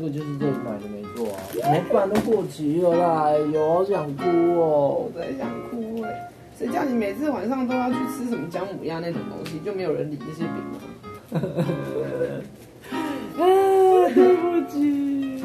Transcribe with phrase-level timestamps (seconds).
[0.00, 4.24] 这个就是这里买的没错啊，怎么办都过期了啦，哎呦，好想哭
[4.58, 5.12] 哦我。
[5.14, 10.80] 在想哭哎、谁叫你每次晚上都要去吃什么姜母鸭那种东西，就没有人理那些饼吗？
[13.36, 13.44] 啊，
[14.14, 15.44] 对不起，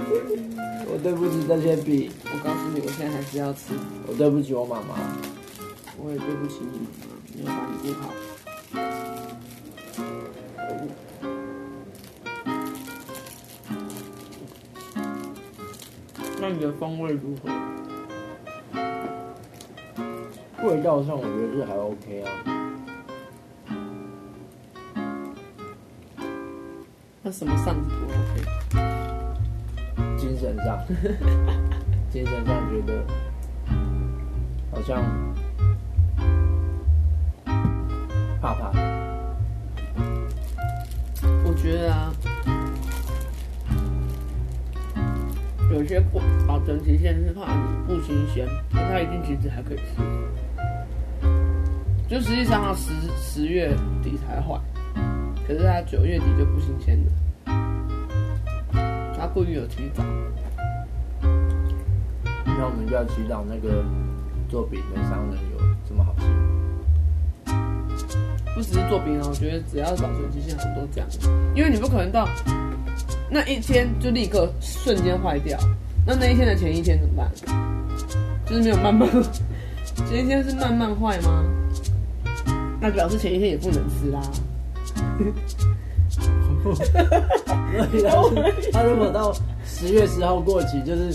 [0.88, 3.74] 我对不起这些笔，我告诉你，我现在还是要吃。
[4.08, 4.96] 我对不起我妈妈。
[6.02, 9.05] 我也对不起你妈妈，没有把你顾好。
[16.48, 17.50] 那你的风味如何？
[20.64, 22.30] 味道上我觉得是还 OK 啊，
[27.24, 28.44] 那什么上不 OK？
[30.20, 30.86] 精神上，
[32.12, 33.04] 精神上觉得
[34.72, 35.04] 好像
[38.40, 38.72] 怕怕。
[41.44, 42.14] 我觉得啊，
[45.76, 49.84] 有些不保存期限是怕你不新鲜，但它一定其实还可以吃。
[52.08, 54.58] 就实际上它十十月底才坏，
[55.46, 57.12] 可是它九月底就不新鲜了。
[59.18, 60.02] 它故意有提早。
[62.46, 63.84] 那我们就要祈祷那个
[64.48, 66.30] 做饼的商人有这么好心。
[68.56, 71.10] 不只是做饼啊，我觉得只要保存期限，很多这样，
[71.54, 72.26] 因为你不可能到
[73.36, 75.60] 那一天就立刻瞬间坏掉，
[76.08, 77.30] 那那一天的前一天怎么办？
[78.46, 79.10] 就是没有慢慢，
[80.08, 81.44] 前一天是慢慢坏吗？
[82.80, 84.22] 那表示前一天也不能吃啦。
[88.72, 91.12] 他如果到十月十号过期，就是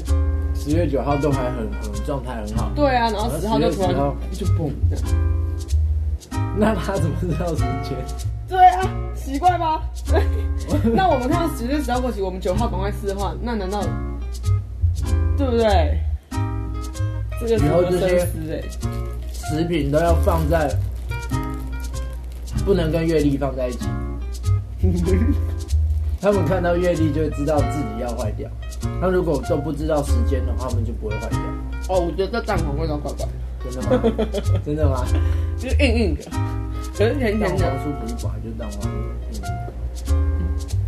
[0.55, 5.05] 十月九号都还很很状态很好，对啊，然后十号就突然10号就嘣这样。
[6.59, 7.97] 那他怎么知道时间？
[8.47, 9.81] 对啊，奇怪吧？
[10.71, 10.93] 对。
[10.95, 13.83] 那我们看到十月十号过期，我们九号赶快吃的话，那难道
[15.37, 16.01] 对不对？
[17.41, 18.27] 这个以后这些。
[19.33, 20.73] 食品都要放在，
[22.65, 23.81] 不能跟月历放在一起。
[26.21, 28.49] 他们看到月历就知道自己要坏掉，
[29.01, 31.41] 他如果都不知道时间的话，他们就不会坏掉。
[31.89, 33.27] 哦，我觉得这蛋黄味道怪怪
[33.65, 34.03] 的，真的吗？
[34.65, 35.05] 真的吗？
[35.59, 36.31] 就是硬硬的，
[36.97, 37.67] 可是甜蛋甜的。
[37.67, 38.81] 黄酥不是本来就是蛋黄
[39.33, 39.43] 酥？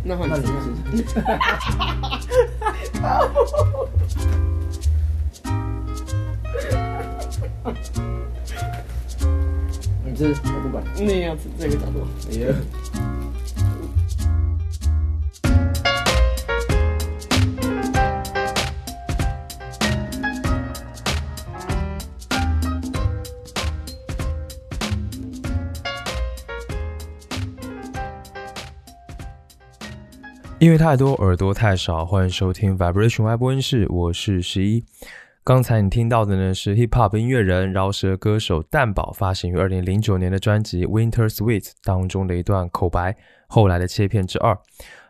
[0.03, 0.43] 嗯，那换那你
[0.91, 1.13] 你吃。
[1.13, 1.23] 吃，
[10.05, 10.83] 你吃，我不管。
[10.95, 12.05] 你也要吃这个角度。
[12.29, 12.53] 哎呀，
[30.63, 34.81] 音乐太多，耳朵太少，欢迎收听 Vibration 外播音室，我是十一。
[35.43, 43.13] 刚才你听到的呢是 Hip Hop 音乐人饶舌歌手蛋宝发行于二零零九年的专辑《Winter Sweet》当中的一段口白，
[43.47, 44.57] 后来的切片之二。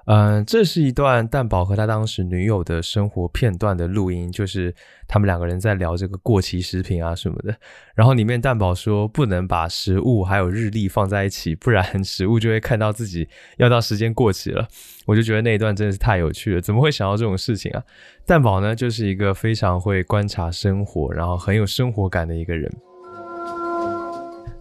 [0.06, 4.74] 嗯、这是一段蛋宝和他当时女友的生活片段的录音，就是
[5.08, 7.56] 他们两个人在聊这个过期食品啊什么的。
[7.96, 13.28] 然后里面蛋宝说不能把食物还有日历放在一起，不然食物就会看到自己
[13.58, 14.68] 要到时间过期了。
[15.06, 17.84] 我就觉得那一段真的是太有趣了，怎么会想到这种事情啊？
[18.26, 22.70] 蛋宝呢，就是一个非常会观察生活，然后很有生活感的一个人。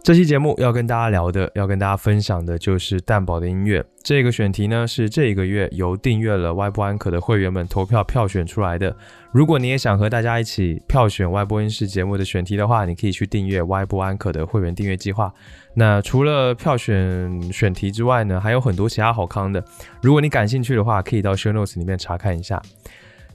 [0.03, 3.85] 这期节目要跟大家聊的，要跟大家分享的就是蛋宝的音乐。
[4.03, 8.97] 这个选题呢是这一个月由订阅了 Y 播安可的会员们投票票选出来的。
[9.31, 15.33] 如果你也想和大家一起票选 Y 播音视节目的选题的话，你可以去订阅 Y 播安可的会员订阅计划。
[15.73, 19.65] 那除了票选选题之外呢，还有很多其他好康的。
[20.03, 22.61] 如果你感兴趣的话，可以到 show notes 里面查看一下。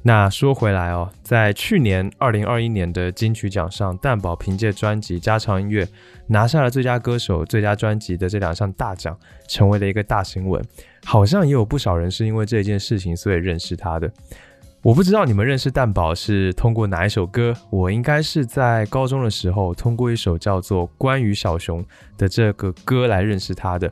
[0.04, 5.84] 那说回来哦，在去年二零二一年的金曲奖上，蛋宝凭借专辑《家常音乐》
[6.28, 9.18] 拿下了最佳歌手、最佳专辑的这两项大奖，
[9.50, 10.64] 成为了一个大新闻。
[11.04, 14.10] 好像也有不少人是因为这件事情所以认识他的。
[14.82, 21.84] 我不知道你们认识蛋宝是通过哪一首歌，我应该是在高中的时候通过一首叫做《关于小熊》
[22.18, 23.92] 的这个歌来认识他的。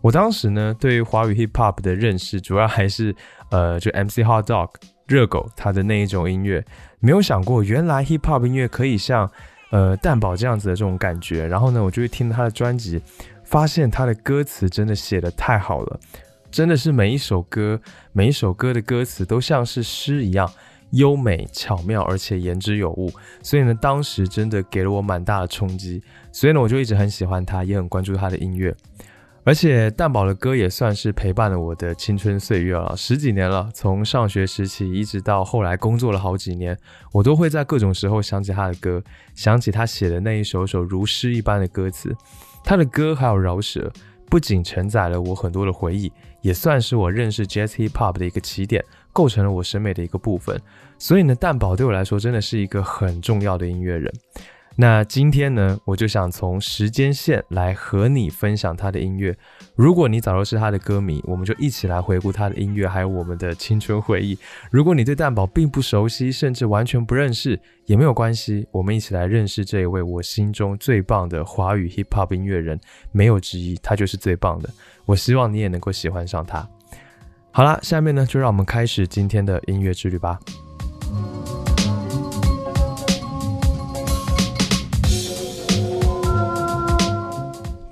[0.00, 3.14] 我当时呢，对于华语 hip hop 的认识，主要还是
[3.50, 4.70] 呃，就 MC Hot Dog
[5.10, 6.64] 热狗他的那一种音乐，
[7.00, 9.28] 没有想过原来 hip hop 音乐可以像
[9.70, 11.48] 呃蛋堡这样子的这种感觉。
[11.48, 13.02] 然后呢，我就会听他的专辑，
[13.42, 15.98] 发现他的歌词真的写的太好了，
[16.48, 17.80] 真的是每一首歌
[18.12, 20.48] 每一首歌的歌词都像是诗一样
[20.92, 23.12] 优美巧妙，而且言之有物。
[23.42, 26.00] 所以呢，当时真的给了我蛮大的冲击。
[26.30, 28.72] 所以呢，我就一直很喜欢他，也很关注他的音乐。
[29.42, 36.76] 而且蛋宝的歌也算是陪伴了我的青春岁月了，十几年了，从上学时期一直到后来工作了好几年，
[37.12, 39.02] 我都会在各种时候想起他的歌，
[39.34, 42.14] 想起他写的那一首首如诗一般的歌词。
[42.62, 43.90] 他的歌还有饶舌，
[44.28, 50.60] 不仅承载了我很多的回忆，也算是我认识 Jazz Hip Hop 的一个起点，构成了我审美的一个部分。
[50.98, 54.12] 所以呢，蛋堡对我来说真的是一个很重要的音乐人。
[54.80, 59.36] 那今天呢，我就想从时间线来和你分享他的音乐。
[59.74, 64.38] 如果你早就，是他的歌迷，我们就一起来回顾他的音乐，还有我们的青春回忆。
[64.70, 72.80] 如果你对蛋堡并不熟悉，甚至完全不认识，也没有关系，我们一起来认识这一位我心中最棒的华语 hip hop 音乐人，
[73.12, 74.70] 没有之一，他就是最棒的。
[75.04, 76.66] 我希望你也能够喜欢上他。
[77.50, 80.40] 好了，下面呢，就让我们开始今天的音乐之旅吧。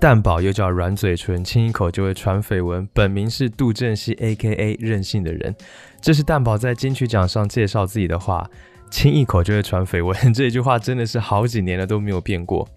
[0.01, 2.89] 蛋堡又叫软嘴唇，亲一口就会传绯闻。
[2.93, 4.77] 本名是杜振熙 （A.K.A.
[4.79, 5.53] 任性的人）。
[6.01, 8.49] 这是蛋堡在金曲奖上介绍自己的话
[8.93, 12.69] ：“亲一口就会传绯闻。”这句话真的是好几年了都没有变过。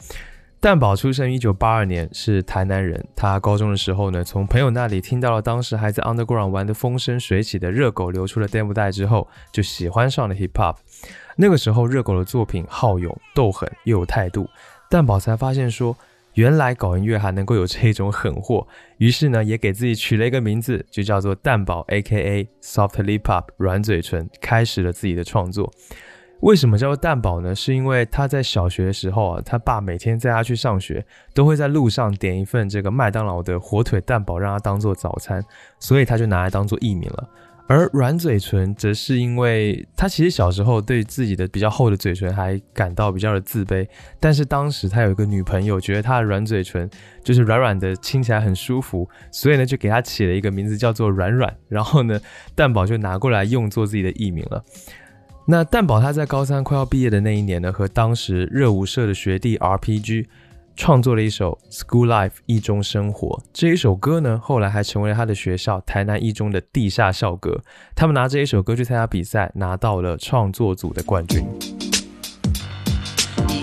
[0.59, 3.05] 蛋堡出生于一九八二年，是台南人。
[3.15, 10.77] 他高中的时候呢，从朋友那里听到了当时还在 Underground 玩的风生水起的热狗流出了 demo 带之后，就喜欢上了 Hip Hop。
[11.35, 14.49] 那个时候，热狗的作品好勇斗狠又有态度，
[14.89, 15.95] 蛋堡才发现说。
[16.35, 18.65] 原来搞音乐还能够有这种狠货，
[18.97, 22.47] 于是呢，也给自己取了一个名字，就叫做蛋堡 （A.K.A.
[22.61, 25.71] Soft Lip Up，软嘴唇，开始了自己的创作。
[26.41, 27.53] 为什么叫做蛋堡呢？
[27.53, 31.05] 是因为他在小学的时候啊，他爸每天载他去上学，
[31.35, 35.43] 都会在路上点一份这个麦当劳的火腿蛋堡，让他当做早餐，
[35.79, 37.29] 所以他就拿来当做艺名了。
[37.71, 43.87] 而软嘴唇则是因为他其实小时候对自己的比较厚的嘴唇还感到比较的自卑，
[44.19, 46.89] 但是当时他有一个女朋友，觉得他的软嘴唇
[47.23, 52.19] 就是软软的，亲起来很舒服，所以呢就给他起了一个名字叫做软软，然后呢
[52.55, 54.61] 蛋宝就拿过来用作自己的艺名了。
[55.47, 60.25] 那蛋宝他在高三快要毕业的那一年呢，和当时热舞社的学弟 RPG。
[60.83, 67.61] 创作了一首《School Life》一中生活这一首歌呢，后来还成为了他的学校台南一中的地下校歌。
[67.95, 71.45] 他们拿这一首歌去参加比赛，拿到了创作组的冠军。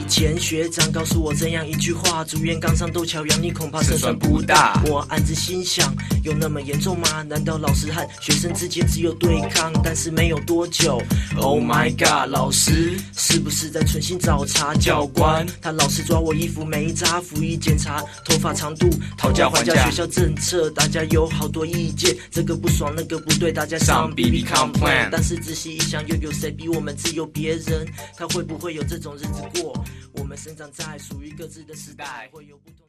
[0.09, 4.83] 前学长告诉我这样一句话：竹院刚上斗桥梁，你恐怕胜算不大。
[4.87, 5.95] 我暗自心想，
[6.25, 7.23] 有那么严重吗？
[7.23, 9.73] 难道老师和学生之间只有对抗？
[9.85, 11.01] 但是没有多久
[11.37, 14.75] ，Oh my god，老师是不是在存心找茬？
[14.75, 19.75] 教官他老是抓我衣服没扎，服役检查头发长度，讨价还价。
[19.85, 25.11] 学校政策大家有好多意见，这个不爽那个不对，大家上 B B complain。
[25.13, 27.29] 但是仔细一想，又有谁比我们自由？
[27.29, 29.85] 别人他会不会有这种日子过？
[30.15, 32.87] 我们生长在属于各自的时代，会有不同。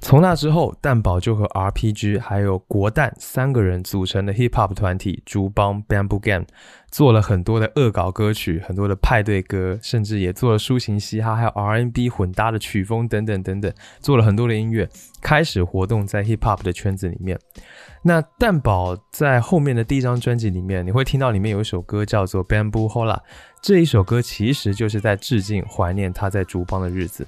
[0.00, 6.46] 从那之后，蛋宝就和 RPG 还有国蛋三个人组成的 hip hop 团体竹帮 Bamboo Gang，
[6.88, 14.88] 做了很多的恶搞歌曲，很多的派对歌，甚至也做了抒情嘻哈，还有 R&B 混搭的曲风等等等等，做了很多的音乐，
[15.20, 17.36] 开始活动在 hip hop 的圈子里面。
[18.02, 23.18] 那蛋宝在后面的第一张专辑里面，你会听到里面有一首歌叫做 Bamboo Hola，
[23.60, 27.26] 这一首歌其实就是在致敬、怀念他在竹帮的日子。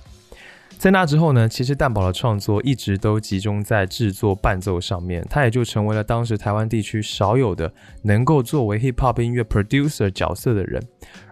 [0.80, 7.70] 在那之后呢，其实蛋堡的创作一直都集中在制作伴奏上面，他也就成为了当时台湾地区少有的
[8.02, 10.82] 能够作为 hip hop 音乐 producer 角色的人。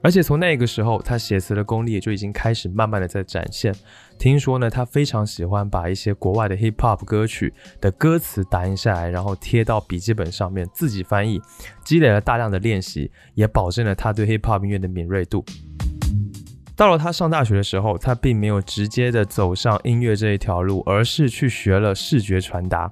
[0.02, 3.74] 而且从那个时候，他写词的功力也就已经开始慢慢的在展现。
[4.18, 7.50] 听说呢，他非常喜欢把一些国外的 hip hop 歌曲
[7.80, 11.40] 的歌词打印下来，然后贴到笔记本上面自己翻译，
[11.82, 15.42] 积累了大量的练习，也保证了他对 hip hop 音乐的敏锐度。
[16.78, 22.88] 到了他上大学的时候，他并没有直接的走上音乐这一条路，而是去学了视觉传达。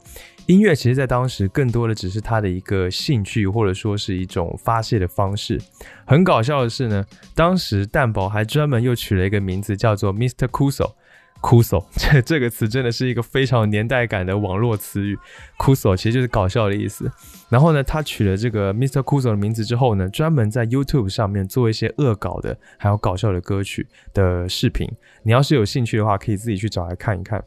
[0.47, 5.61] 音乐其实，在当时更多的只是他的一个兴趣，或者说是一种发泄的方式。
[6.05, 10.49] 很搞笑的是呢，当时蛋宝还专门又取了一个名字，叫做 Mr.
[10.49, 10.95] Kuso。
[11.41, 15.17] Kuso，这这个词真的是一个非常有年代感的网络词语
[15.59, 17.11] ，Kuso 其实就是搞笑的意思。
[17.49, 19.03] 然后呢，他取了这个 Mr.
[19.03, 24.91] Kuso 的名字之后呢，专门在 YouTube 上面做一些恶搞的，还有搞笑的歌曲的视频。
[25.23, 27.45] 你要是有兴趣的话，可以自己去找来看一看。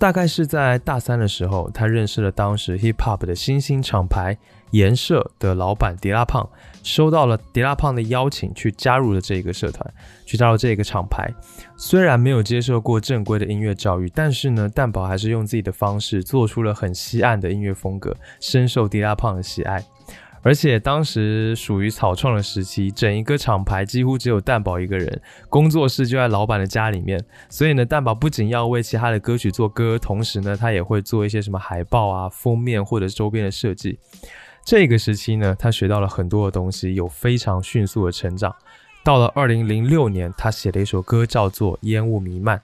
[0.00, 4.34] 大概是在大三的时候，他认识了当时 hip hop 的新兴厂牌
[4.70, 6.48] 颜社的老板迪拉胖，
[6.82, 9.86] 收到了迪拉胖的邀请，去加入了这个社团，
[10.24, 11.30] 去加入这个厂牌。
[11.76, 19.84] 虽然没有接受过正规的音乐教育，但是呢，蛋宝还是用自己的方式做出了很西岸的音乐风格，深受迪拉胖的喜爱。
[20.42, 27.22] 而且当时属于草创的时期，整一个厂牌几乎只有蛋宝一个人，工作室就在老板的家里面。
[27.48, 33.98] 所以呢，蛋宝不仅要为其他的歌曲做歌，同时呢，他也会做一些什么海报啊、封面或者周边的设计。
[34.64, 38.54] 这个时期呢，他学到了很多的东西，有非常迅速的成长。
[39.02, 42.58] 到了二零零六年，他写了一首歌，叫做《烟雾弥漫》。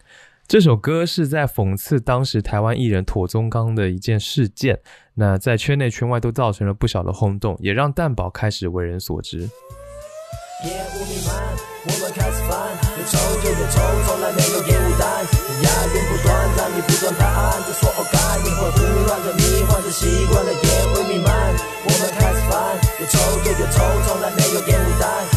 [0.48, 4.78] 这首歌是在讽刺当时台湾艺人妥宗刚的一件事件，
[5.14, 9.50] 那在圈内圈外都造成了不小的轰动，也让蛋宝开始为人所知。
[19.90, 20.60] 习惯了烟
[20.92, 23.74] 雾弥漫，我们开始翻，有抽就有抽，
[24.06, 25.35] 从来没有烟雾弹。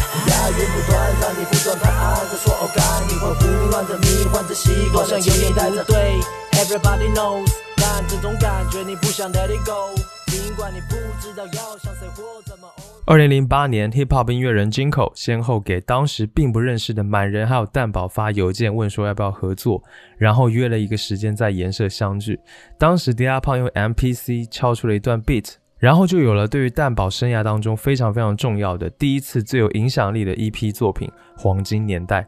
[0.50, 6.18] 押韵不断，让你不断拍案，这所有概念会胡乱的迷幻着习惯，好像有点带着对
[6.52, 9.94] ，Everybody knows，但这种感觉你不想 Let it go，
[10.26, 12.68] 尽管你不知道要向谁或怎么。
[13.06, 19.82] 二零零八年，hip hop 音乐人 Jinko 先后给当时并不认识的满人还有蛋宝发邮件，问说要不要合作，
[20.16, 22.38] 然后约了一个时间在颜社相聚。
[22.78, 32.20] 当时迪亚胖用 MPC 敲出了一段 beat，然后就有了对于蛋宝生涯当中非常非常重要的第一次最有影响力的 EP 作品《黄金年代》。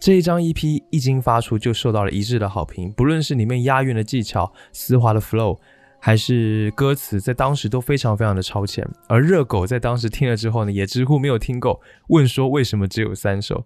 [0.00, 5.56] 这一张 EP 一经发出就受到了一致的好评，不论是里面押韵的技巧、丝滑的 flow。
[6.00, 13.64] 还是歌词在当时都非常非常的超前，而热狗在当时听了之后呢，也直呼没有听够，问说为什么只有三首。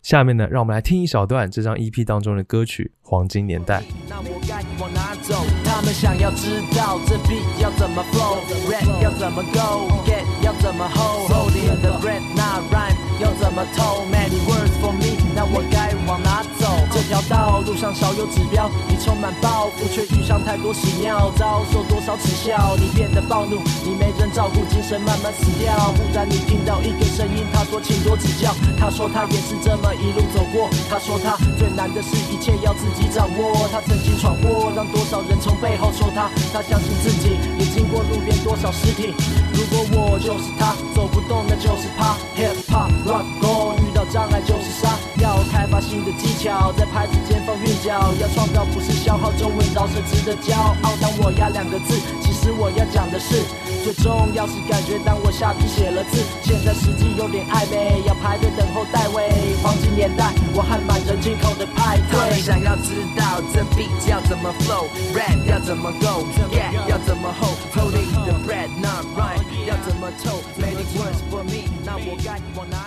[0.00, 3.80] 下面呢，让我们来听一小段这张 EP 当中的歌曲《黄金年代》。
[4.08, 5.43] 那我该往哪走？
[5.84, 15.18] 他们想要知道这 beat 要怎么 flow，rap 要怎么 go，get 要怎么 hold，holding the breath，那 rhyme 要怎么透？Many words for me，
[15.52, 16.68] 我该往哪走？
[16.92, 22.76] 这条道路上少有指标，你充满抱负，却遇上太多屎尿，遭受多少耻笑？
[22.78, 25.74] 你变得暴怒，你没人照顾，精神慢慢死掉。
[25.96, 28.54] 忽然你听到一个声音，他说请多指教。
[28.78, 30.68] 他说他也是这么一路走过。
[30.88, 33.68] 他说他最难的是一切要自己掌握。
[33.72, 36.30] 他曾经闯祸，让多少人从背后说他。
[36.52, 39.14] 他相信自己，也经过路边多少尸体。
[39.52, 42.14] 如果我就是他，走不动那就是怕。
[42.36, 43.74] Hip hop rock go，
[44.12, 44.96] 障碍就是杀。
[45.18, 48.12] 要开发新的技巧，在拍子间放韵脚。
[48.20, 50.92] 要创造不是消耗，中文饶舌值得骄傲。
[51.00, 53.42] 当我压两个字，其实我要讲的是，
[53.84, 54.98] 最重要是感觉。
[55.04, 59.30] 当我下笔写了字，现在时机有点暧昧，要排队等候代位。
[59.62, 62.40] 黄金年代，我还满人进口的派对。
[62.40, 72.83] 想要知道这 beat 要怎么 flow，rap 要怎么 go，get 要怎么 hold，holding the breath not rhyme 要怎么透，many words for me，那我该往哪？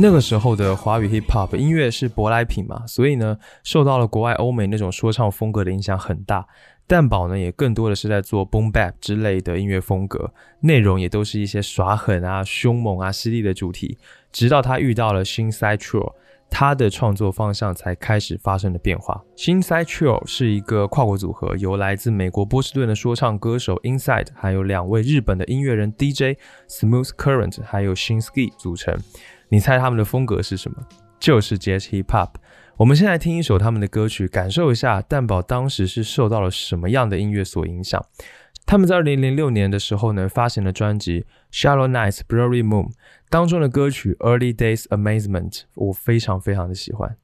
[0.00, 6.46] 那个时候的华语 hip hop 音乐是舶来品嘛，所以呢，受到了国外欧美那种说唱风格的影响很大。
[6.86, 13.98] 蛋宝呢，也更多的是在做 boom bap 之类的音乐风格，内容也都是一些耍狠啊、凶猛啊、犀利的主题。
[14.30, 16.12] 直到他遇到了 Shinside Trio，
[16.48, 19.24] 他的创作方向才开始发生了变化。
[19.36, 26.38] Shinside Trio 是一个跨国组合，由来自美国波士顿的说唱歌手 Inside，还有两位日本的音乐人 DJ
[26.68, 28.96] Smooth Current，还有 Shinsky 组成。
[29.48, 30.76] 你猜他们的风格是什么？
[31.18, 32.34] 就是 Jazz Hip Hop。
[32.76, 38.04] 我们先来听一首他们的歌曲，感受一下蛋宝当时是受到了什么样的音乐所影响。
[38.66, 42.88] 他们在二零零六年的时候呢，发行了专辑《Shallow Nights Blurry Moon》
[43.30, 47.16] 当中的歌曲《Early Days Amazement》，我非常非常的喜欢。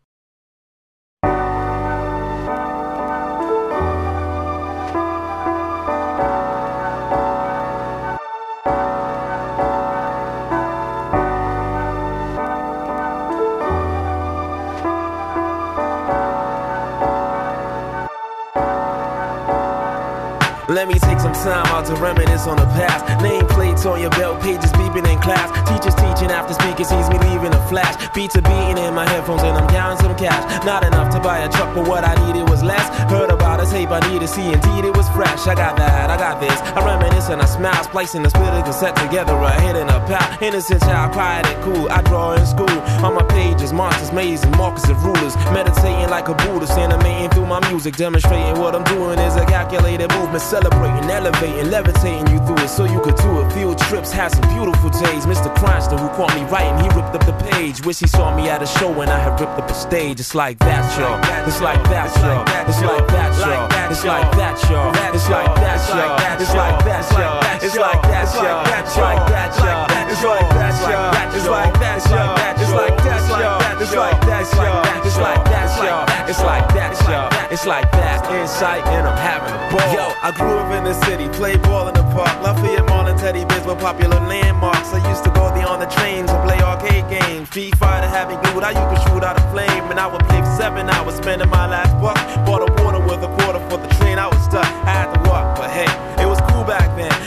[20.75, 23.07] Let me take some time out to reminisce on the past.
[23.23, 25.47] Nameplates on your belt, pages beeping in class.
[25.71, 27.95] Teachers teaching after speaker sees me leaving a flash.
[28.12, 30.43] Beats are beating in my headphones and I'm counting some cash.
[30.66, 32.83] Not enough to buy a truck, but what I needed was less.
[33.09, 35.47] Heard about a tape I need to see, indeed it was fresh.
[35.47, 36.59] I got that, I got this.
[36.75, 40.00] I reminisce and I smile, splicing the split and set together a hit and a
[40.11, 40.26] pal.
[40.43, 41.88] Innocent child, quiet and cool.
[41.88, 42.78] I draw in school.
[43.07, 45.37] On my pages, monsters, mazes, markers and rulers.
[45.54, 47.95] Meditating like a Buddhist, animating through my music.
[47.95, 50.43] Demonstrating what I'm doing is a calculated movement.
[50.75, 53.52] Celebrating, elevating, levitating you through it so you could do it.
[53.52, 55.25] Field trips, had some beautiful days.
[55.25, 55.54] Mr.
[55.54, 57.85] Cranston, who caught me writing, he ripped up the page.
[57.85, 60.19] Wish he saw me at a show when I had ripped up the stage.
[60.19, 61.19] It's like that, y'all.
[61.47, 62.43] It's like that, y'all.
[62.69, 63.90] It's like that, y'all.
[63.90, 64.90] It's like that, y'all.
[65.14, 66.35] It's like that, y'all.
[66.35, 67.54] It's like that, y'all.
[67.62, 68.66] It's like that, y'all.
[68.75, 69.95] It's like that, y'all.
[70.11, 71.14] It's like that, y'all.
[71.31, 72.35] It's like that, y'all.
[72.59, 73.75] It's like that, y'all.
[73.81, 74.85] It's like that, y'all.
[75.07, 76.04] It's like that, y'all.
[76.28, 77.52] It's like that, y'all.
[77.52, 78.14] It's like that.
[78.35, 79.95] Insight and I'm having a ball.
[79.95, 82.32] Yo, I grew up in the city, played ball in the park.
[82.42, 84.92] Lafayette Mall and Teddy Bears were popular landmarks.
[84.92, 87.49] I used to go there on the trains and play arcade games.
[87.49, 88.64] Street Fighter had me glued.
[88.64, 91.92] I used shoot out a flame, and I would play seven hours, spending my last
[92.00, 92.18] buck.
[92.46, 94.18] Bought a water with a quarter for the train.
[94.18, 94.66] I was stuck.
[94.87, 95.88] I had to walk, but hey,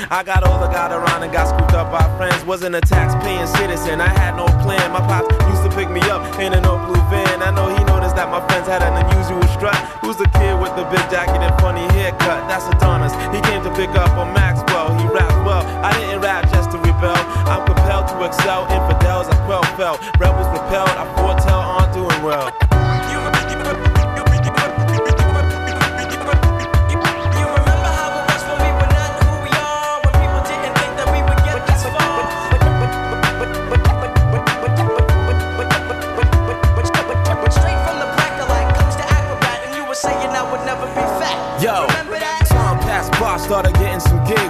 [0.09, 2.39] I got older, got around, and got scooped up by friends.
[2.45, 3.99] Wasn't a tax-paying citizen.
[3.99, 4.79] I had no plan.
[4.95, 7.43] My pops used to pick me up in an old blue van.
[7.43, 9.75] I know he noticed that my friends had an unusual strut.
[9.99, 12.47] Who's the kid with the big jacket and funny haircut?
[12.47, 13.11] That's Adonis.
[13.35, 14.95] He came to pick up on Maxwell.
[14.95, 15.67] He rapped well.
[15.83, 17.19] I didn't rap just to rebel.
[17.43, 18.63] I'm compelled to excel.
[18.71, 19.99] Infidels, I quell fell.
[20.23, 20.95] Rebels repelled.
[20.95, 22.86] I foretell on doing well.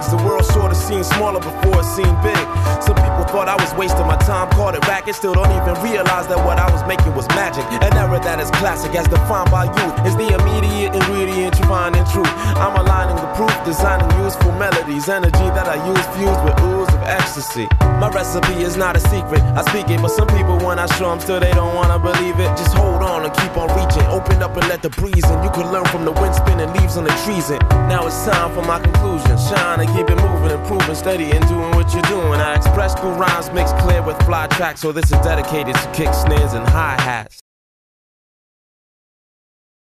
[0.08, 2.40] The world sort of seemed smaller before it seemed big.
[2.80, 2.97] People
[3.28, 5.14] thought I was wasting my time, caught it racket.
[5.14, 7.64] Still don't even realize that what I was making was magic.
[7.70, 11.94] An era that is classic, as defined by youth, is the immediate ingredient you find
[11.96, 12.30] in truth.
[12.56, 17.02] I'm aligning the proof, designing useful melodies, energy that I use fused with ooze of
[17.04, 17.68] ecstasy.
[18.00, 21.10] My recipe is not a secret, I speak it, but some people when I show
[21.10, 22.50] them still they don't wanna believe it.
[22.56, 25.42] Just hold on and keep on reaching, open up and let the breeze in.
[25.42, 27.50] You can learn from the wind spinning leaves on the trees.
[27.50, 29.36] And now it's time for my conclusion.
[29.36, 32.40] Shine and keep it moving, improving, steady and doing what you're doing.
[32.40, 36.14] I express through rhymes mixed clear with fly tracks, so this is dedicated to kick
[36.14, 37.38] snares and hi hats.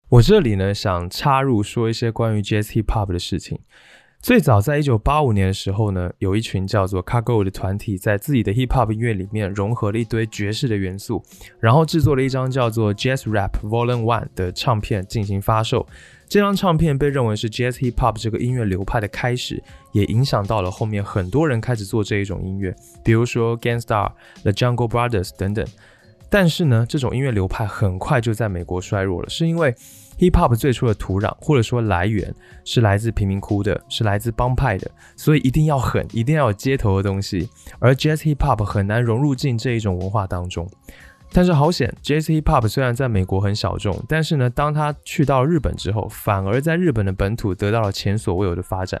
[0.08, 3.60] 我这里呢想插入说一些关于 Jazz Hip Hop 的事情。
[4.20, 11.22] 最早在一九八五年的时候呢，有一群叫做 Cargo 的团体，在自己的 Hip Hop 音乐里面融合了一堆爵士的元素，
[11.60, 15.86] 然后制作了一张叫做 Jazz Rap Volume One 的唱片进行发售。
[16.28, 19.62] 这张唱片被认为是 Jazz Hip Hop 这个音乐流派的开始，
[19.92, 24.12] 也影响到了后面很多人开始做这一种音乐，比如说 Gangsta、
[24.42, 25.66] The Jungle Brothers 等等。
[26.30, 29.74] 但是呢，这种音乐流派很快就在美国衰弱了，是因为
[30.18, 37.48] Hip Hop 最初的土壤或者说来源是来自贫民窟的，是来自帮派的，所以一定要狠，一定要有街头的东西。
[37.78, 40.68] 而 Jazz Hip Hop 很难融入进这一种文化当中。
[41.32, 49.00] 但是好险，J.C.Pop 虽然在美国很小众，但是呢，当他去到日本之后，反而在日本的本土得到了前所未有的发展。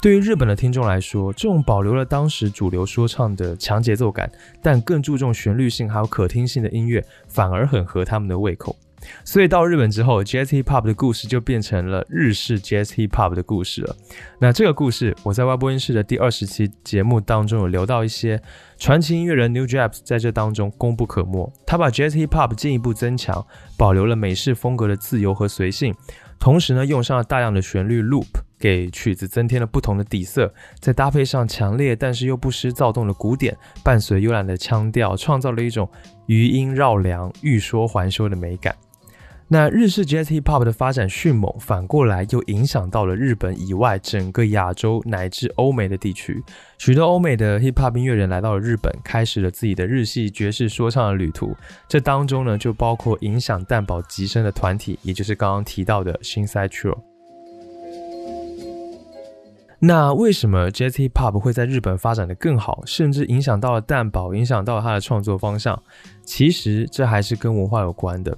[0.00, 4.30] 对于日本的听众来说，这种保留了当时主流说唱的强节奏感，
[4.62, 8.76] 但更注重旋律性还有可听性的音乐，反而很合他们的胃口。
[9.24, 13.96] 所以到日本之后，Jazz Hip Hop 的故事就变成了日式 Jazz Hip Hop 的故事了。
[14.38, 18.40] 那这个故事，我在外播音室的第二十期节目当中有聊到一些
[18.78, 21.52] 传奇音乐人 New Jabs 在这当中功不可没。
[21.66, 25.94] 他把 Jazz Hip Hop 进一步增强，保留了美式风格的自由和随性，
[26.38, 28.26] 同时呢，用上了大量的旋律 loop，
[28.58, 35.88] 给曲子增添了不同的底色，再搭配上强烈但是又不失躁动的鼓点，伴随悠懒的腔调，创造了一种
[36.26, 38.74] 余音绕梁、欲说还休的美感。
[39.48, 46.42] 那日式 Jazz Hip Hop 的发展迅猛，反过来又影响到了日本以外整个亚洲乃至欧美的地区。
[46.78, 51.54] 许多欧美的 Hip Hop 音乐人来到了日本，开始了自己的日系爵士说唱的旅途。
[51.86, 56.98] 这当中呢，就包括影响蛋堡极深的团体，也就是刚刚提到的 Shinsai Trio。
[59.78, 65.80] 那为什么 Jazz Hip Hop 会在日本发展的更好，甚至影响到了蛋堡，影响到了他的创作方向？
[66.24, 68.36] 其实这还是跟文化有关的。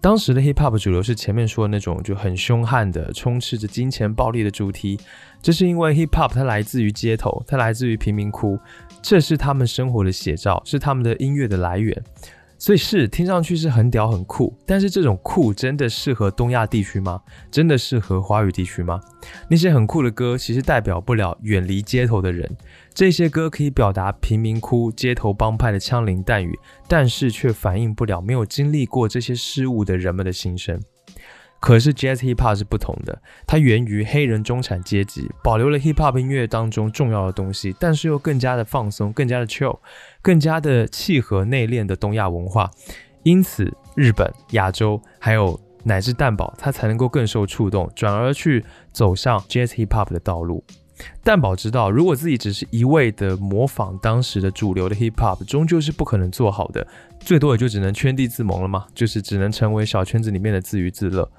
[0.00, 4.98] 当时的 hip hop 主流是前面说的那种就很凶悍的、充斥着金钱暴力的主题，
[5.42, 8.58] 这是因为 hip hop 它来自于街头，它来自于贫民窟，
[9.02, 12.00] 这是他们生活的写照，是他们的音乐的来源。
[12.58, 17.22] 所以是听上去是很屌很酷，但是这种酷真的适合东亚地区吗？
[17.50, 19.00] 真的适合华语地区吗？
[19.48, 22.50] 那些很酷的歌其实代表不了远离街头的人，
[22.92, 30.80] 这些歌可以表达贫民窟街头帮派的枪林弹雨，但是却反映不了没有经历过这些事物的人们的心声。
[31.60, 39.78] 可是 Jazz Hip Hop 是不同的，它源于黑人中产阶级，保留了 Hip Hop 音乐当中重要的东西，但是又更加的放松，更加的 chill，
[40.22, 42.70] 更加的契合内敛的东亚文化。
[43.24, 50.64] 因此，日本、亚洲还有乃至蛋堡，它才能够更受触动，转而去走上 Jazz Hip Hop 的道路。
[51.22, 56.86] 蛋宝知道，如果自己只是一味的模仿当时的主流的 hip hop，终究是不可能做好的，
[57.20, 61.30] 最多也就只能圈地自萌了嘛，就是只能成为小圈子里面的自娱自乐。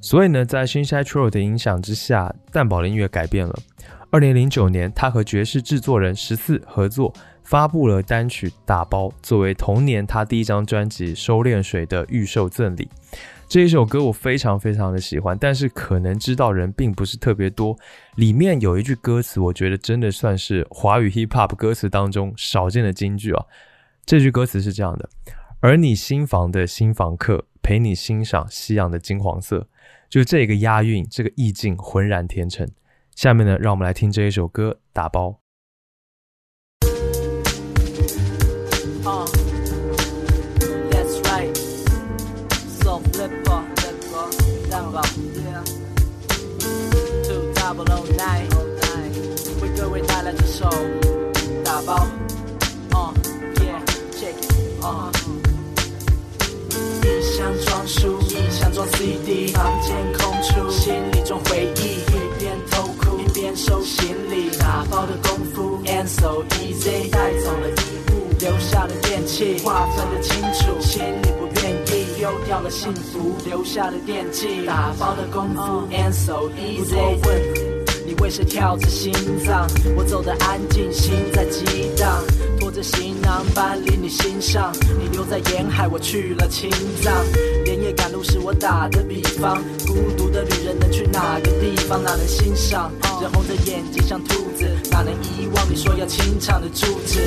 [0.00, 3.54] 所以呢，在新 s h i t r o 的影响之下，蛋宝的音乐改变了。
[4.10, 12.88] 二零零九年，他和爵士制作人十四合作，发布了单曲《打包》，作为同年他第一张专辑《收敛水》的预售赠礼。
[13.48, 17.74] 这一首歌我非常非常的喜欢，但是可能知道人并不是特别多。
[18.16, 23.46] 里面有一句歌词，我觉得真的算是华语 hip hop 歌词当中少见的金句啊。
[24.04, 25.08] 这句歌词是这样的：
[25.60, 29.66] 而你新房的新房客陪你欣赏夕阳的金黄色，
[30.10, 32.68] 就这个押韵，这个意境浑然天成。
[33.16, 35.28] 下面呢，让我们来听这一首歌《打包》。
[66.08, 77.87] So easy，带走了衣物，留下了电器，划分的清楚，心里不愿意丢掉了幸福，留下了惦记，打包的功夫 and so easy，不多问。
[78.08, 79.12] 你为谁跳着心
[79.44, 79.66] 脏？
[79.94, 82.24] 我走得安静，心在激荡，
[82.58, 84.72] 拖着行囊搬离你心上。
[84.98, 86.70] 你留在沿海，我去了青
[87.02, 87.12] 藏。
[87.66, 92.02] 连夜赶路是我打的比方，孤独的旅人能去哪个地方？
[92.02, 92.90] 哪能欣赏？
[93.20, 97.20] 人红着眼睛像兔子，哪能遗忘你说要清场的住址？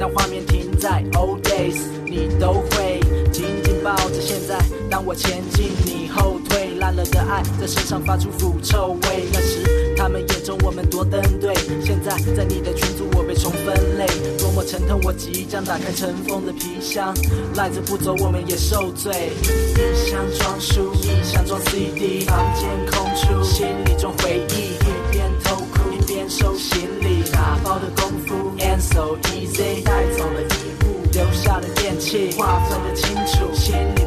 [0.00, 2.98] 当画面停在 old days，你都会
[3.30, 4.58] 紧紧抱着现在。
[4.90, 9.28] 当我前进，你后退，烂了的爱在身上发出腐臭味。
[9.32, 9.62] 那时。
[9.98, 11.52] 他们眼中我们多登对，
[11.84, 14.06] 现在在你的群组我被重分类，
[14.38, 15.00] 多么沉痛！
[15.02, 17.12] 我即将打开尘封的皮箱，
[17.56, 19.32] 赖着不走我们也受罪。
[19.42, 34.02] 一箱装书，一箱装 CD，房间空出，心里装回忆，一边偷哭一边收行李，打包的功夫 and so easy，带走了衣物，留下了电器，划分的清楚，心里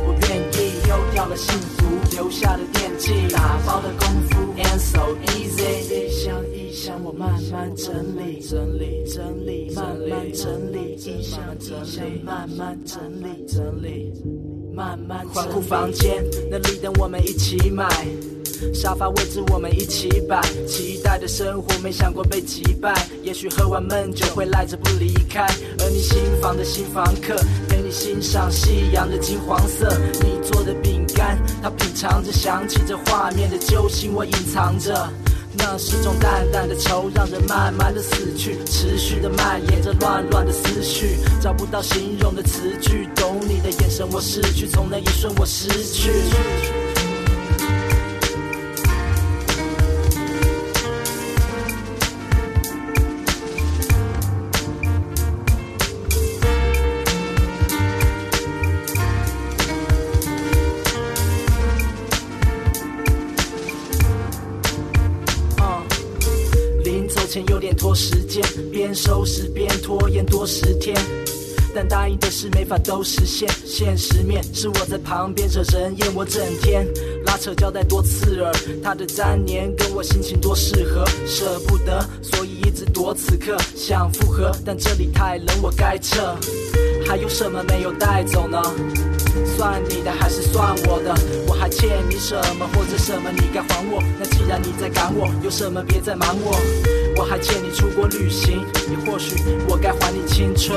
[1.21, 4.55] 到了幸福，留下的惦记，打包的功夫。
[4.57, 14.11] And so easy，一箱一箱我慢慢整理，整理整理，慢慢整理，一箱一箱慢慢整理，整理，
[14.73, 15.23] 慢慢。
[15.27, 17.87] 宽酷房间，那里等我们一起买，
[18.73, 22.93] 沙发位置我们一起摆，期待的生活没想过被击败，
[23.23, 25.45] 也许喝完闷酒会赖着不离开，
[25.79, 27.35] 而你新房的新房客
[27.67, 29.89] 陪你欣赏夕阳的金黄色，
[30.21, 31.37] 你做的饼干。
[31.61, 35.09] 他品尝着，想起这画面的揪心，我隐藏着，
[35.57, 46.09] 那是种淡淡的愁，让人慢慢的死去，持续的蔓延着乱乱的思绪，找不到形容的词句，懂你的眼神我失去，从那一瞬我失去。
[67.93, 70.95] 时间边收拾边拖延多十天，
[71.73, 73.49] 但答应的事没法都实现。
[73.65, 76.87] 现实面是我在旁边惹人厌，我整天
[77.25, 78.51] 拉扯交代多刺耳。
[78.83, 83.57] 他的粘黏跟我心情多适合，舍不得，所以一直躲此刻。
[83.75, 86.35] 想复合，但这里太冷，我该撤。
[87.07, 88.61] 还有什么没有带走呢？
[89.57, 91.13] 算你的还是算我的？
[91.47, 94.01] 我还欠你什么，或者什么你该还我？
[94.19, 96.57] 那既然你在赶我，有什么别再瞒我？
[97.21, 99.35] 我还欠你出国旅行，你或许
[99.69, 100.75] 我该还你青春。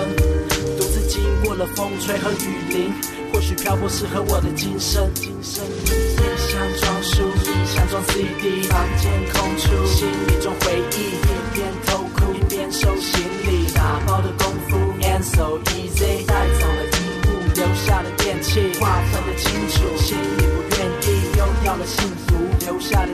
[0.76, 2.92] 独自经过了风吹和雨淋，
[3.32, 5.08] 或许漂泊适合我的今生。
[5.14, 5.88] 今生一
[6.36, 23.08] 箱装书，一箱装 CD，房间空出，心里装回忆，一边偷哭一边收行李，打包的功夫 and so easy，带走了衣物，留下了电器，划分的清楚，心里不愿意丢掉了幸福，留下了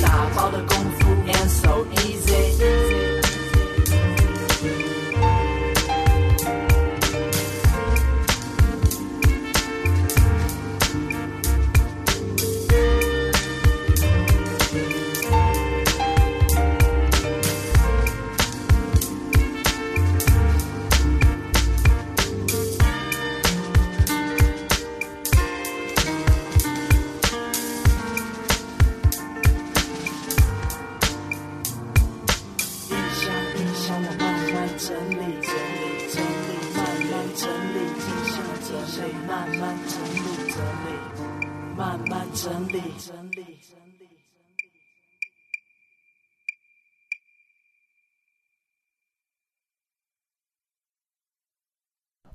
[0.00, 2.93] 打包的功夫 and so easy。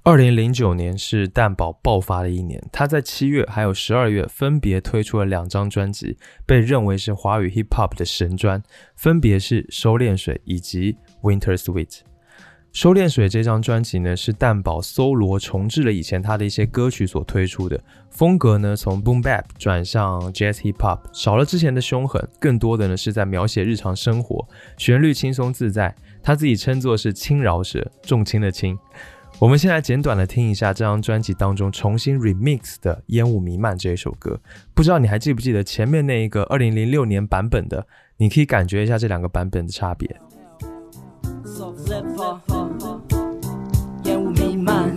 [0.09, 6.17] 二零零九年是蛋堡爆发的一年，他在七月还有十二月分别推出了两张专辑，
[6.47, 8.59] 被认为是华语 hip hop 的神专，
[8.95, 11.85] 分别是《收敛水》以及《Winter Sweet》。
[12.73, 24.43] 《收敛水》这张专辑呢，是蛋堡搜罗重置了以前他的一些歌曲所推出的，风格呢从 boom bap 转向 jazz hip hop，少了之前的凶狠，更多的呢是在描写日常生活，
[24.75, 28.75] 旋律轻松自在，他自己称作是轻饶舌，重轻的轻。
[29.41, 34.37] 我们先来简短的听一下这张专辑当中重新 remix 的《烟雾弥漫》这一首歌，
[34.73, 37.87] 不知道你还记不记得前面那一个二零零六年版本的？
[38.17, 40.13] 你可以感觉一下这两个版本的差别。
[44.03, 44.93] 烟雾弥漫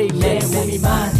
[0.00, 1.12] 烟雾弥漫，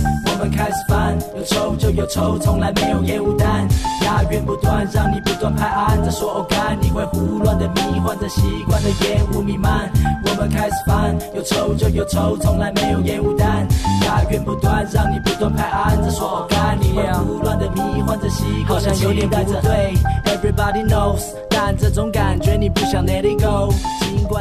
[0.44, 3.66] 们开始烦，有抽就有抽，从来没有烟雾弹。
[4.02, 9.90] 押韵不断，让你不断拍案，再说偶干，你会胡乱的迷幻着习惯的烟雾弥漫。
[10.26, 13.66] 我们开始烦，有抽就有抽，从来没有烟雾弹。
[14.04, 19.94] 押韵不断，让你不断拍案，再说偶干，你会胡乱的迷幻着习惯的有点不对。
[20.26, 23.72] Everybody knows，但这种感觉你不想 let it go，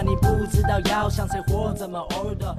[0.06, 2.56] 你不知道要向谁或怎么 order。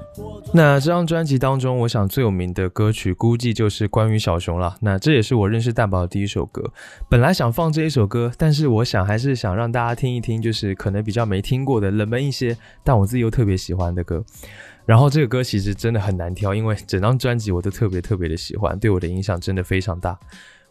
[0.51, 4.75] 那这张专辑当中，我想最有名的歌曲估计就是关于小熊了。
[4.81, 6.63] 那这也是我认识蛋宝的第一首歌。
[7.09, 14.23] 本来想放这一首歌，但是我想还是想让大家听一听，就是可能比较没听过的冷门一些，但我自己又特别喜欢的歌。
[14.85, 20.17] 然后这个歌其实真的很难挑，因为整张专辑我都特别特别的喜欢，对我的影响真的非常大。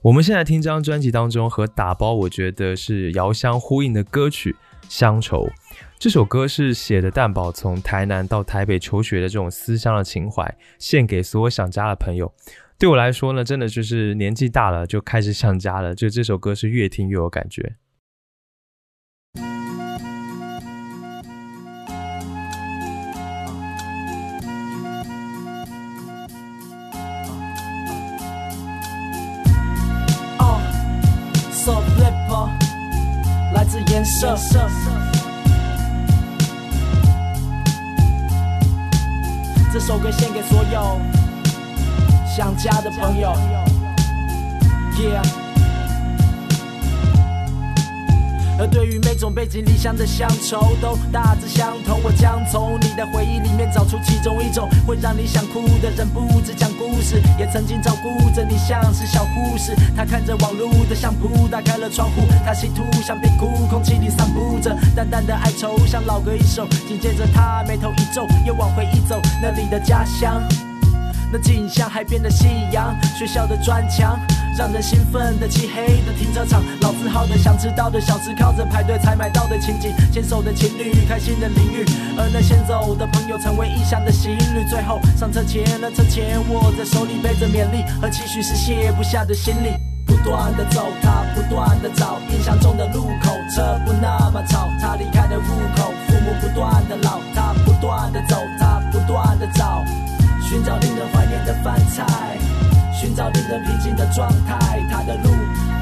[0.02, 4.52] 我们现在听这张专辑当中和打包，我觉得是遥相呼应的歌曲
[4.88, 5.46] 《乡愁》。
[6.04, 12.30] 这首歌是写的蛋宝从台南到台北求学的这种思乡的情怀，献给所有想家的朋友。
[12.78, 15.94] 对我来说呢，真的就是年纪大了就开始想家了。
[15.94, 17.76] 就这首歌是越听越有感觉。
[30.38, 30.60] 哦
[31.50, 34.36] ，Soft Flipper，来自颜色。
[39.74, 41.00] 这首歌献给所有
[42.24, 43.34] 想家的朋友
[44.96, 45.43] ，Yeah。
[48.58, 52.00] 而对于每种背井离乡的乡愁，都大致相同。
[52.04, 59.74] 我将从你的回忆里面找出其中一种，会让你想哭的人不止讲故事，也曾经照顾着你，像是小护士。
[59.96, 66.66] 他看着网路的相簿，打开了窗户，他企图想闭哭，空气里散布着淡淡的哀愁，像老歌一首。
[66.88, 70.42] 紧接着他眉头一皱，又往回一走，那里的家乡。
[71.32, 74.18] 那景象，海边的夕阳，学校的砖墙，
[74.56, 81.84] 让人兴奋的漆黑的停车场，老字号的想知道的小吃，靠着排队才买到的情景，牵手的情侣，开心的淋浴，
[82.16, 89.70] 而那先走的朋友成为异乡的行旅，最后上车前，那车前握在手里背着勉励和期许是卸不下的行李，
[90.06, 95.42] 不断的走，他不断的找，印象中的路口，车不那么吵，他离开的路
[95.76, 99.82] 口，父母不断的老，他不断的走，他不断的找。
[100.54, 102.06] 寻找令人怀念的饭菜，
[102.92, 104.56] 寻找令人平静的状态。
[104.88, 105.28] 他的路，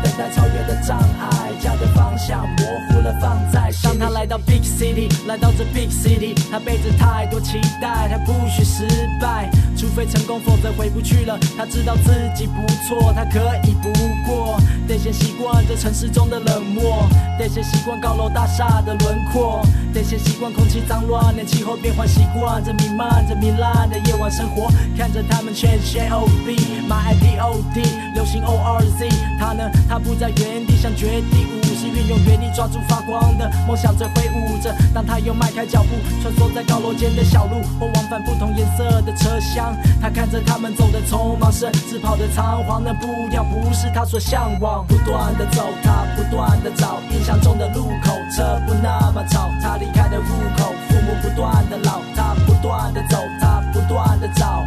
[0.03, 8.87] 等待超越的障碍，家的方向模糊了，放在当他来到 big city，来到这 big city，他背着太多期待，他不许失
[9.21, 11.39] 败，除非成功，否则回不去了。
[11.57, 13.93] 他知道自己不错，他可以不
[14.27, 19.61] 过，得先习惯这城市中的冷漠，得先习惯高楼大厦的轮廓，
[19.93, 24.71] 得先习惯空气脏乱，连气候变换，习惯这弥漫着糜烂的夜晚生活。
[24.97, 26.57] 看着他们全写 O B
[26.89, 27.83] My I D O D
[28.15, 29.71] 流行 O R Z，他呢？
[29.89, 34.71] 他不在原地，像绝地武士，运用原力抓住发光的梦想着挥舞着。
[34.93, 39.75] 当他又迈开脚步，穿梭在高楼间的小路，或往返不同颜色的车厢。
[39.99, 44.85] 他看着他们走的匆忙，甚至跑的仓皇，那步调不是他所向往。
[44.87, 49.49] 不断的走，他不断的找，印象中的路口，车不那么吵。
[49.63, 50.27] 他离开的路
[50.59, 54.63] 口，父母不断的老，他不断的走，他不断的找，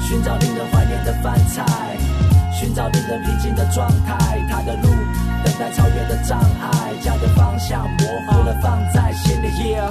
[0.00, 1.64] 寻找令人怀念的饭菜，
[2.52, 4.40] 寻找令人平静的状态。
[4.50, 4.88] 他的路，
[5.44, 6.89] 等待超越的障碍，
[7.20, 9.48] 的方向模糊了，放在心里。
[9.48, 9.90] Yeah，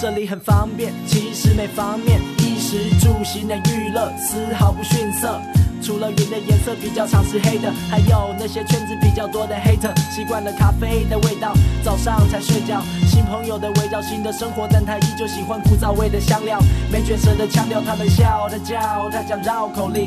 [0.00, 5.40] 这里很方便，其实没方面，衣食住行的娱乐丝毫不逊色。
[5.80, 12.82] 除了云的颜色比较常是黑的，还有那些圈子比较多的 hater，习惯了咖啡的味道，早上才睡觉。
[13.06, 16.58] 新朋友的围绕新的生活，但他依旧喜欢枯燥味的香料。
[16.90, 20.06] 没角色的腔调，他们笑，他叫，他讲绕口令。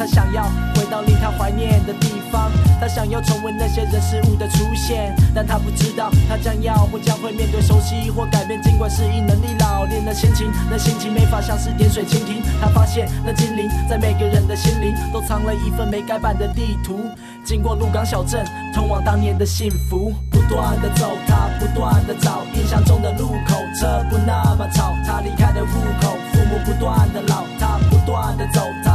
[0.00, 8.58] 他想要回到令他怀念的地方，他想要重温那些人事物的出现，但他不知道他将要或将会面对熟悉或改变。
[8.62, 12.42] 尽管适应能力老练的心情，那心情没法像是点水蜻蜓。
[12.62, 16.98] 他发现那精灵在每个人的心灵都藏了一份没改版的地图。
[17.44, 20.14] 经过鹿港小镇，通往当年的幸福。
[20.30, 24.94] 不断的走，他不断的找，印象中的路口，车不那么吵。
[25.06, 28.89] 他离开的户口，父母不断的老，他不断的走，他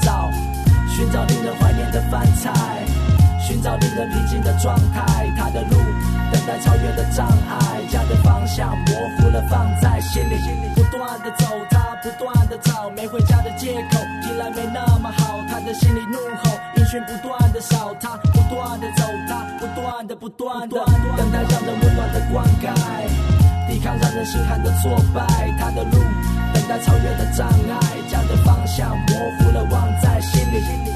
[0.00, 0.30] 找，
[0.88, 2.52] 寻找令人怀念的饭菜，
[3.40, 5.04] 寻找令人平静的状态。
[5.36, 5.76] 他的路，
[6.32, 10.36] 等待超越的障碍，家的方向模糊了，放在心里。
[10.42, 15.38] 心里不断的走，他不断的找，没回家的借口，听来没那么好。
[15.48, 20.76] 他的心里怒吼，音讯不断的少，他不断的走，他不断的不断的
[21.16, 22.72] 等待让人温暖的灌溉，
[23.68, 25.24] 抵抗让人心寒的挫败。
[25.58, 25.98] 他的路，
[26.52, 28.01] 等待超越的障碍，
[28.74, 30.91] 像模糊了，忘在心里。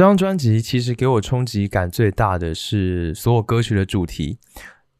[0.00, 4.38] 这张专辑其实给我冲击感最大的是所有歌曲的主题。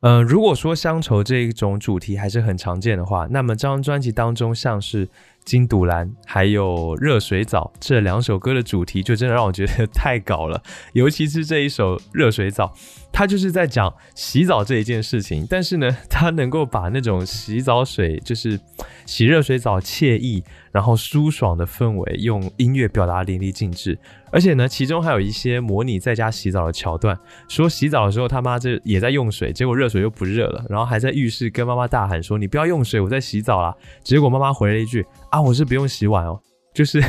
[0.01, 5.07] 呃，如果说乡愁这一种主题还是很常见的话，那么这张专辑当中像是
[5.43, 10.63] 《金堵蓝》还有《热水澡》这两首歌的主题，就真的让我觉得 太搞了。
[10.93, 12.67] 尤其是这一首《热水澡》，
[13.11, 18.61] 它就是在讲洗澡这一件事情，但是呢，它能够把那种洗澡水，就是
[19.07, 23.99] 洗热水澡惬意，然后舒爽的氛围，用音乐表达淋漓尽致。
[24.33, 36.41] 而且呢，其中还有一些模拟在家洗澡的桥段，说洗澡的时候他妈这也在用水，结果热水又不热了，然后还在浴室跟妈妈大喊说：“你不要用水，我在洗澡啦。”结果妈妈回了一句：“啊，我是不用洗碗哦。”
[36.73, 37.03] 就是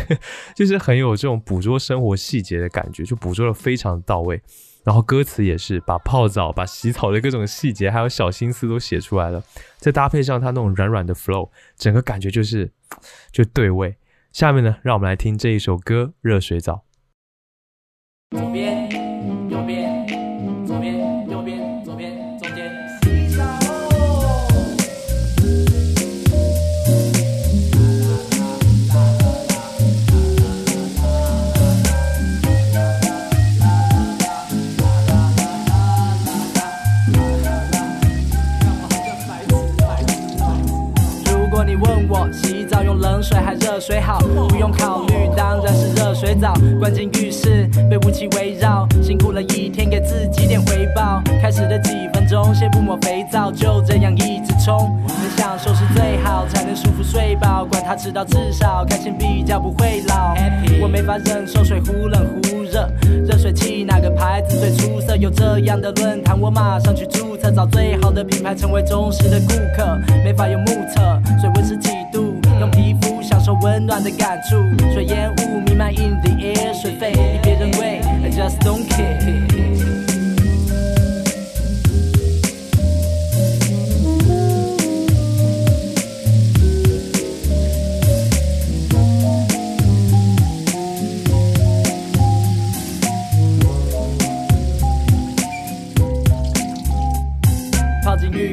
[0.56, 4.42] 就是很有这种捕捉生活细节的感觉，就捕捉的非常到位。
[4.84, 9.44] 然后歌词也是把泡澡、把洗澡的各种细节还有小心思都写出来了，
[9.78, 12.72] 再搭配上它那种软软的 flow，整个感觉就是
[13.32, 13.96] 就对味。
[14.34, 16.74] 下面呢，让我们来听这一首歌《热水澡》。
[18.32, 18.90] 左边，
[19.50, 20.08] 右边，
[20.66, 20.98] 左边，
[21.30, 22.72] 右边，左边，中间。
[23.04, 23.44] 洗澡。
[41.26, 42.31] 如果你问我
[43.82, 46.54] 水好，不用考虑，当然是热水澡。
[46.80, 51.20] 关进浴室被雾气围绕，辛苦了一天，给自己点回报。
[51.42, 54.96] 开始的几分钟，先不抹肥皂，就这样一直冲。
[55.08, 57.66] 能享受是最好，才能舒服睡饱。
[57.66, 60.36] 管他迟到，至少开心比较不会老。
[60.80, 62.88] 我没法忍受水忽冷忽热，
[63.28, 65.18] 热水器哪个牌子最出色？
[65.18, 69.98] 有这样的论坛，我马上去注册，找最好的品牌，成为忠实的顾客。
[70.24, 71.02] 没法用目测，
[71.42, 73.11] 水温是几度，用皮肤享
[73.52, 74.64] 受温暖的感触。
[74.94, 79.31] 水烟雾弥漫 in the air，水费你别认为，I just don't care。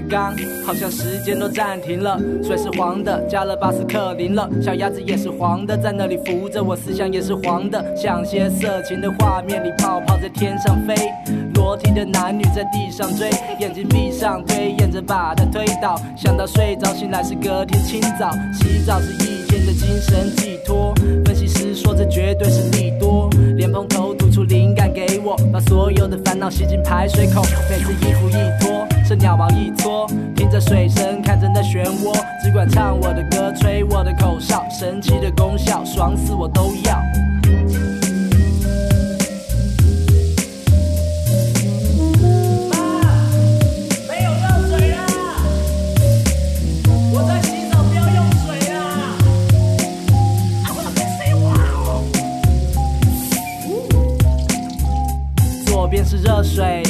[0.08, 2.18] 泡进浴缸，好像时间都暂停了。
[2.42, 4.48] 水是黄的，加了巴斯克林了。
[4.62, 10.94] 小鸭子也是黄的，在那里浮着，我思想也是黄的，像些色情的画面里，泡泡在天上飞，
[11.54, 16.00] 裸体的男女在地上追，眼睛闭上，推演着把它推倒。
[16.16, 20.94] 想到睡着，醒来是隔天清早，洗澡是一天的精神寄托。
[21.24, 27.42] 分析师说这绝对是利多，莲蓬头吐出灵感给我，把所有的烦恼吸进排水孔。
[27.70, 28.67] 每次一呼一拖，
[29.09, 30.06] 这鸟毛一搓，
[30.36, 37.02] 听着水声，看着那漩涡，只管唱我的歌，吹我的口哨，神奇的功效，爽死我都要。
[42.68, 42.76] 妈，
[44.11, 44.46] 没有热
[44.76, 44.92] 水，
[47.11, 48.76] 我在洗澡，不要用水啊！
[50.66, 50.68] 啊，
[55.64, 56.82] 左边是热水，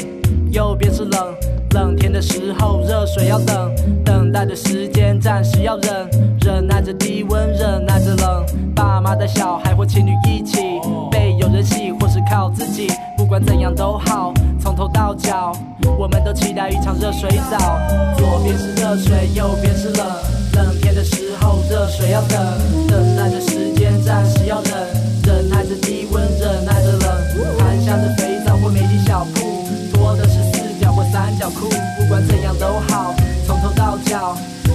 [0.50, 1.32] 右边是冷。
[1.74, 6.10] 冷天的时候，热水要等，等待的时间暂时要忍，
[6.40, 8.44] 忍耐着低温，忍耐着冷。
[8.74, 10.58] 爸妈带小孩或情侣一起，
[11.10, 15.52] 被有人洗或是靠自己，不管怎样都好，从头到脚，
[15.98, 17.78] 我们都期待一场热水澡。
[18.16, 20.06] 左边是热水，右边是冷，
[20.54, 22.38] 冷天的时候，热水要等，
[22.88, 24.72] 等待的时间暂时要忍，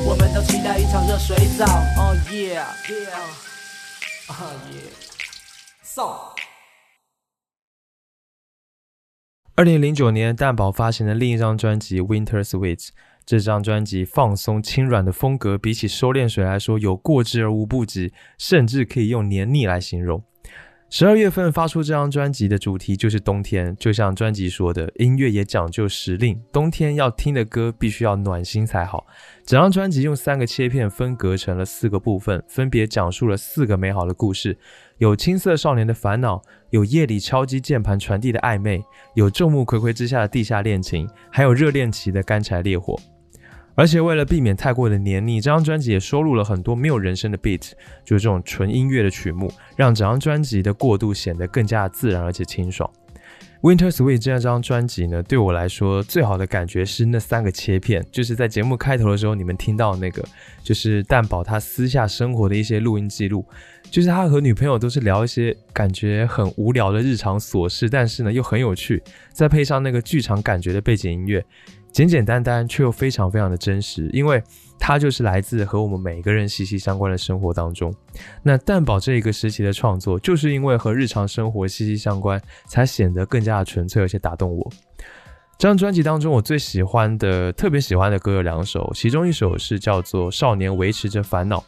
[0.05, 1.65] 我们都期待一场热水澡。
[1.97, 3.23] Oh yeah, yeah,
[4.29, 4.91] oh yeah,
[5.83, 6.33] so.
[9.55, 12.77] 二零零九年，蛋宝发行的另一张专辑《Winter Sweet》。
[13.25, 20.23] 这张专辑放松轻软的风格，比起收敛水来说，有过之而无不及，甚至可以用黏腻来形容。
[20.95, 29.03] 十二月份发出这张专辑的主题就是冬天，就像专辑说的，音乐也讲究时令，冬天要听的歌必须要暖心才好。
[29.43, 34.55] 整张专辑用三个切片分隔成了四个部分，分别讲述了四个美好的故事：
[34.99, 36.39] 有青涩少年的烦恼，
[36.69, 38.79] 有夜里敲击键盘传递的暧昧，
[39.15, 42.95] 有众目睽睽之下的地下恋情，还有热恋期的干柴烈火。
[43.76, 47.71] 而且为了避免太过的黏腻，这张专辑也收录了很多没有人声的 beat，
[48.05, 52.89] 就是这种纯音乐的曲目，让整张专辑的过渡显得更加自然而且清爽。
[53.61, 60.21] Winter Sweet 这张专辑呢，对我来说最好的感觉是那三个切片，就是在节目开头的时候你们听到那个，
[60.61, 63.45] 就是蛋宝他私下生活的一些录音记录，
[63.89, 69.01] 就是他和女朋友都是聊一些感觉很无聊的日常琐事，但是呢又很有趣，
[69.32, 71.43] 再配上那个剧场感觉的背景音乐。
[71.93, 74.41] 简简单单却又非常非常的真实，因为
[74.79, 77.93] 它就是来自和我们每个人息息相关的生活当中。
[78.41, 84.71] 那蛋宝这一个时期的创作，就是因为和日常生活息息相关，才显得更加的纯粹，而且打动我。
[85.59, 91.59] 这张专辑当中，我最喜欢的、特别喜欢的歌有两首，其中一首是叫做《少年维持着烦恼》。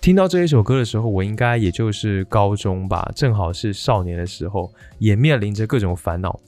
[0.00, 6.38] 听到这一首歌的时候，我应该也就是高中吧，正好是少年的时候，也面临着各种烦恼。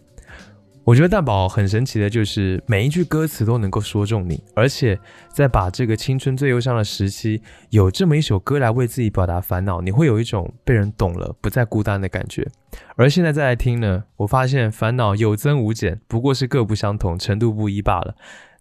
[0.86, 4.96] 我觉得蛋宝很神奇的，就是每一句歌词都能够说中你，而且
[5.32, 12.46] 在把这个青春最忧伤的时期，有这么一首歌来为自己表达烦恼，你会有一种被人懂了，不再孤单的感觉。
[12.94, 18.14] 而现在再来听呢，我发现烦恼有增无减，不过是各不相同，程度不一罢了。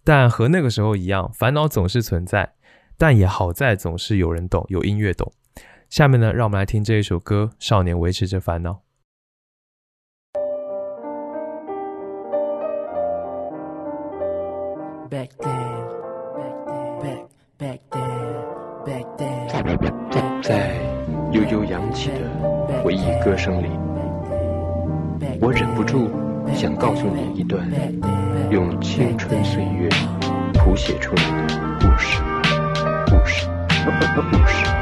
[0.04, 2.54] 但和那个时候一样，烦恼总是存在，
[2.98, 5.32] 但也好在总是有人懂，有音乐懂。
[5.92, 8.72] 下面呢，让我们来听这一首歌《少年维持着烦恼》。
[15.08, 15.50] Back then,
[17.00, 17.20] back
[17.60, 18.40] back then,
[18.86, 20.42] back then.
[20.42, 20.72] 在
[21.32, 23.70] 悠悠扬起的回忆歌声里，
[25.40, 26.10] 我忍不住
[26.56, 27.72] 想告诉你一段
[28.50, 29.88] 用青春岁月
[30.56, 32.22] 谱写出来的故事，
[33.06, 33.48] 故事，
[34.32, 34.75] 故事。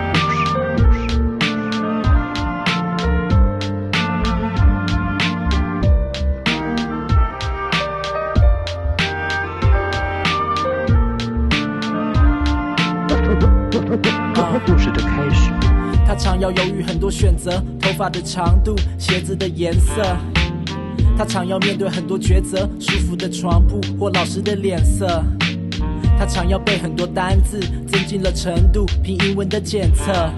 [14.65, 15.51] 故事的开始。
[16.05, 20.01] 他常要犹豫很多选择，头发的长度，鞋子的颜色。
[21.17, 25.23] 他常要面对很多抉择，舒服的床铺或老师的脸色。
[26.17, 30.31] 他常要背很多单字，增进了程度，凭英文的检测。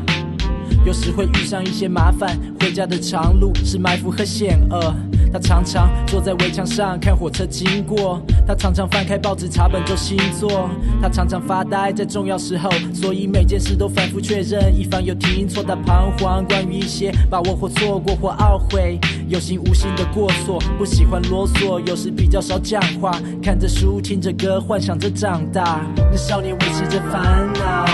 [0.85, 4.93] 有时会遇上一些麻烦，回家的长路是埋伏和险恶。
[5.33, 10.69] 他常常坐在围墙上看火车经过，他常常翻开报纸查本周星座，
[11.01, 15.63] 他常常发呆在重要时候，所以每件事都反复确认，以防有听错。
[15.63, 23.11] 他彷徨关于一些把握或错过或懊悔，有心无心的过错，不喜欢啰嗦，有时比较少讲话，
[23.41, 25.81] 看着书听着歌，幻想着长大。
[25.97, 27.85] 那少年维持着烦恼，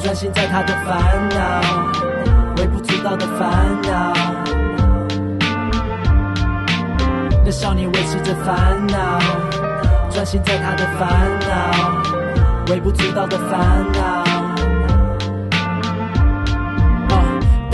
[0.00, 1.60] 专心在他的烦恼，
[2.56, 4.12] 微不足道的烦恼。
[7.44, 9.18] 那少年维持着烦恼，
[10.10, 11.08] 专心在他的烦
[11.46, 13.58] 恼，微不足道的烦
[13.92, 14.37] 恼。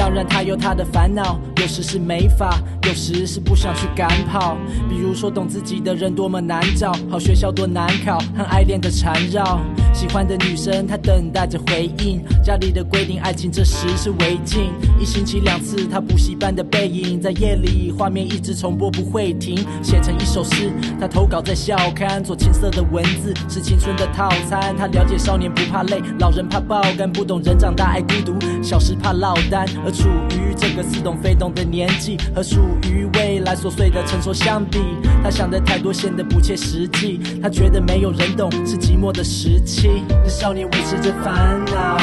[0.04, 4.54] 当然他有他的烦恼，有时是没法，有时是不想去赶跑。
[4.86, 9.58] 比如说懂自己的人多么难找，好学校多难考，和爱恋的缠绕。
[9.94, 12.22] 喜欢的女生，她等待着回应。
[12.44, 14.64] 家里的规定，爱情这时是违禁。
[15.00, 19.56] 一星期两次，她补习班的背影，在夜里画面一直重播不会停。
[19.82, 24.76] 写成一首诗，她投稿在校刊，做青涩的文字是青春的套餐。
[24.76, 28.34] 她了解少年不怕累，老人怕爆肝，不懂人长大爱孤独，
[28.64, 34.80] 小时怕落单，而处于这个似懂非懂的年纪，和属于未来琐碎的成熟相比，
[35.22, 37.20] 他想的太多显得不切实际。
[37.42, 40.02] 他觉得没有人懂是寂寞的时期。
[40.08, 41.98] 那少年维持着烦恼，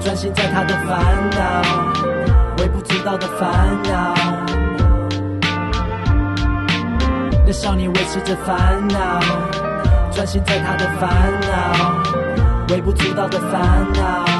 [0.00, 1.62] 专心在他的烦恼，
[2.58, 4.14] 微不足道的烦恼。
[7.44, 9.20] 那少年维持着烦恼，
[10.10, 14.35] 专心在他的烦恼，微不足道的烦恼。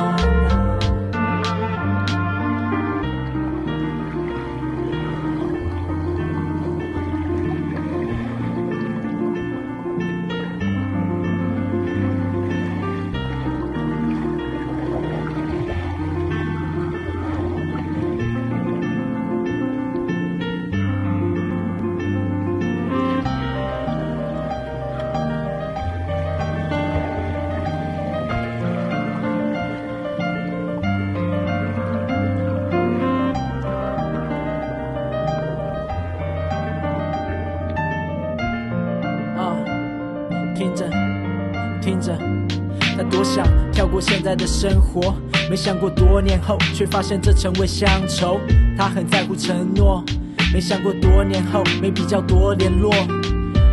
[44.37, 45.15] 的生活，
[45.49, 48.41] 没想过多年后，却发现这成为乡愁。
[48.77, 50.05] 他很在乎承诺，
[50.53, 52.93] 没想过多年后没比较多联络。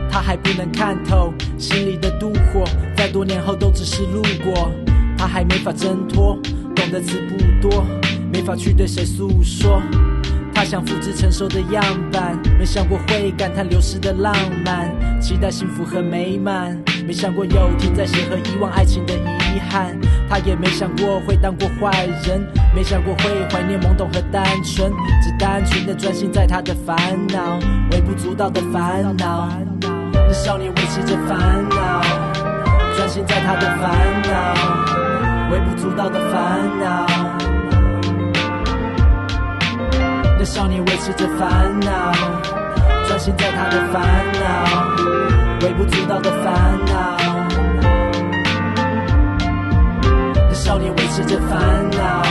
[0.09, 2.63] 他还不能看透心里的妒火，
[2.95, 4.71] 在多年后都只是路过。
[5.17, 6.37] 他还没法挣脱，
[6.75, 7.85] 懂的词不多，
[8.31, 9.81] 没法去对谁诉说。
[10.53, 19.99] 他想复制成熟的样板，没想过会感叹流逝的浪漫，期待幸福和美满，没想过有天再写和遗忘爱情的遗憾。
[20.29, 22.41] 他也没想过会当过坏人，
[22.73, 26.97] 没想过会怀念懵懂和单纯，只单纯的专心在他的烦
[27.27, 27.59] 恼，
[27.91, 29.49] 微不足道的烦恼。
[30.15, 31.37] 那少年维持着烦
[31.69, 32.01] 恼，
[32.95, 37.05] 专心在他的烦恼，微不足道的烦恼。
[40.39, 42.11] 那少年维持着烦恼，
[43.07, 44.01] 专心在他的烦
[44.41, 44.47] 恼，
[45.61, 47.32] 微不足道的烦恼。
[50.73, 51.59] 少年维持着烦
[51.91, 52.23] 恼，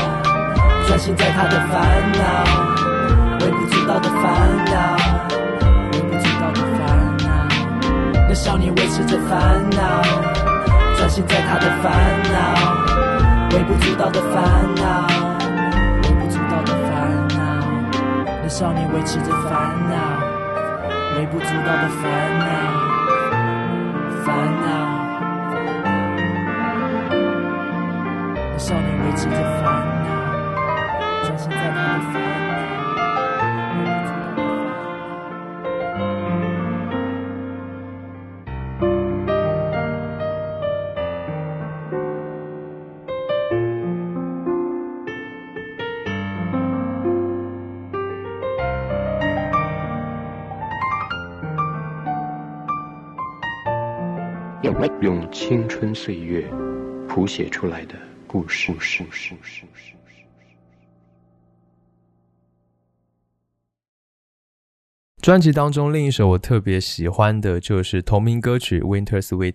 [0.88, 1.80] 专心在他的烦
[2.10, 2.20] 恼，
[3.38, 4.20] 微不足道的烦
[4.66, 4.96] 恼，
[5.92, 7.30] 微不足道的烦恼。
[8.28, 9.38] 那少年维持着烦
[9.70, 10.02] 恼，
[10.96, 11.92] 专心在他的烦
[12.32, 12.36] 恼，
[13.56, 14.42] 微不足道的烦
[14.74, 15.06] 恼，
[16.02, 16.92] 微不足道的烦
[17.38, 17.40] 恼。
[18.42, 19.52] 那少年维持着烦
[19.88, 19.94] 恼，
[21.16, 22.44] 微不足道的烦恼，
[24.24, 24.81] 烦恼。
[28.72, 29.64] 少年维持着烦
[30.02, 30.08] 恼，
[31.26, 31.60] 专心在，
[55.02, 56.48] 用青春岁月
[57.08, 57.94] 谱写出来的
[58.32, 58.72] 故事。
[65.20, 69.52] 专辑当中另一首我特别喜欢的就是同名歌曲《Winter Sweet》。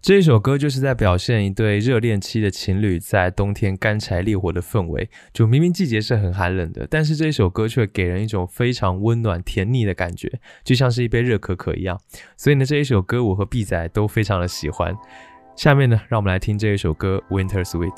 [0.00, 5.10] 这一首歌就是在表现一对热恋期的情侣在冬天干柴烈火的氛围。
[5.34, 12.00] 就明明季节是很寒冷的，但是这一首歌却给人一种非常温暖甜腻的感觉，就像是一杯热可可一样。
[12.36, 14.96] 所以呢，这一首歌我和 B 仔都非常的喜欢。
[15.54, 17.90] 下面呢，让我们来听这一首歌《Winter Sweet》。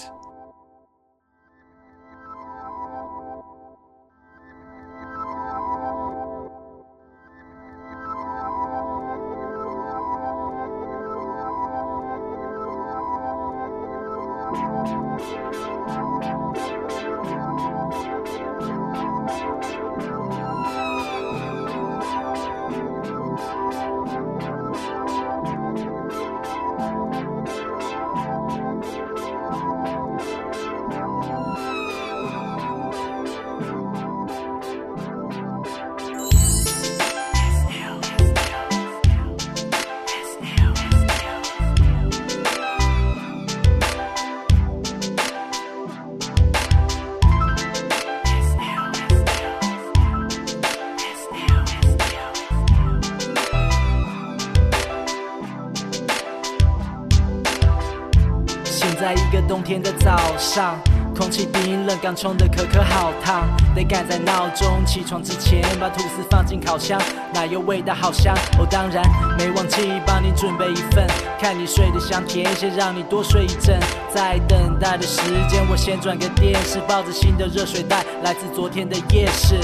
[62.24, 66.98] 冲的可可好烫，得赶在闹钟起床之前把吐司放进烤箱，
[67.34, 68.34] 奶油味道好香。
[68.58, 69.04] 哦，当然
[69.36, 71.06] 没忘记帮你准备一份，
[71.38, 73.78] 看你睡得香甜，先让你多睡一阵。
[74.08, 75.20] 在等待的时
[75.50, 79.60] 间，我先转个电视，抱着新的热水袋，来自昨天的夜市。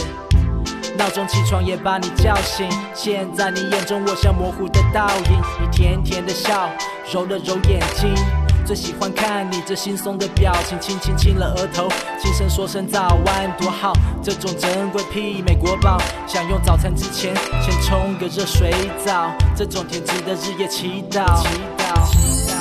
[0.99, 6.69] 闹钟起床也把你叫醒，现在你眼中我像模糊的倒影，你甜甜的笑，
[7.11, 8.13] 揉了揉眼睛。
[8.71, 11.89] 最喜欢看你这惺忪的表情，轻轻亲了额头，
[12.21, 13.93] 轻声说声早安，多好。
[14.23, 18.73] 这种珍贵媲美国宝，想用早餐之前先冲个热水
[19.05, 21.43] 澡，这种甜值得日夜祈祷。
[21.43, 21.49] 祈
[22.47, 22.61] 祷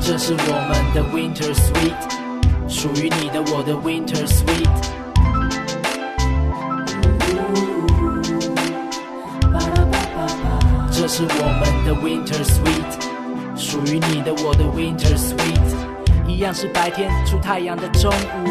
[0.00, 1.94] 这是我们的 Winter Sweet，
[2.68, 5.01] 属于你的我的 Winter Sweet。
[11.14, 18.48] 是我们的 Winter Sweet，属于你的我的 Winter Sweet，一样是白天出太阳的中午，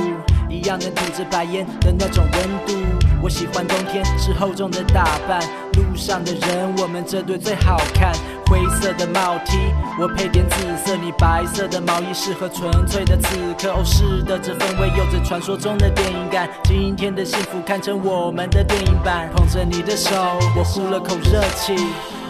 [0.47, 2.80] 一样能吐着白烟的那种温度。
[3.20, 5.41] 我喜欢冬天是厚重的打扮，
[5.74, 8.14] 路上的人我们这对最好看。
[8.45, 9.57] 灰色的帽 T，
[9.99, 13.74] 我配点紫色，你白色的毛衣适合纯粹的此刻。
[13.74, 16.47] 哦，是的，这氛围有着传说中的电影感。
[16.66, 19.32] 今天的幸福堪称我们的电影版。
[19.34, 20.14] 捧着你的手，
[20.55, 21.74] 我呼了口热气，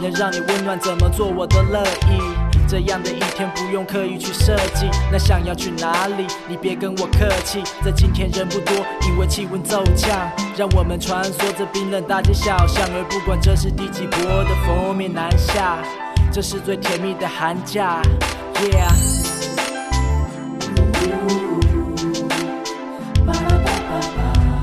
[0.01, 2.19] 能让你温暖，怎么做我都乐意。
[2.67, 6.25] 这样的一天不用刻意去设计，那想要去哪里？
[6.47, 8.73] 你别跟我客气，在今天人不多，
[9.07, 15.77] 因为气温骤降，让我们穿梭着冰冷大街小巷，而不管这是第几波的封面南下，
[16.31, 18.01] 这是最甜蜜的寒假
[18.55, 18.89] ，Yeah。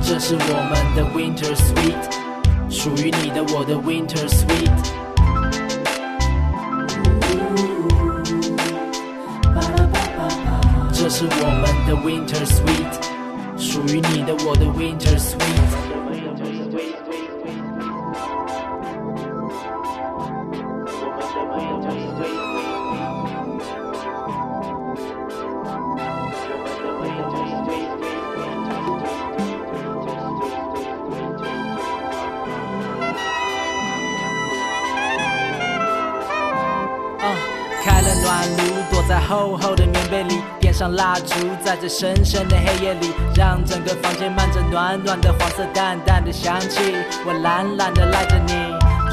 [0.03, 5.08] 这是我们的 Winter Sweet，属于你的我的 Winter Sweet。
[10.92, 12.94] 这是我们的 Winter Sweet，
[13.58, 15.44] 属于你的我的 Winter Sweet。
[39.29, 46.97] 厚厚的棉被里，点上蜡烛，在这深深的黑夜里，让整个房间漫着暖暖的黄色淡淡的香气。
[47.27, 48.55] 我懒懒的赖着你，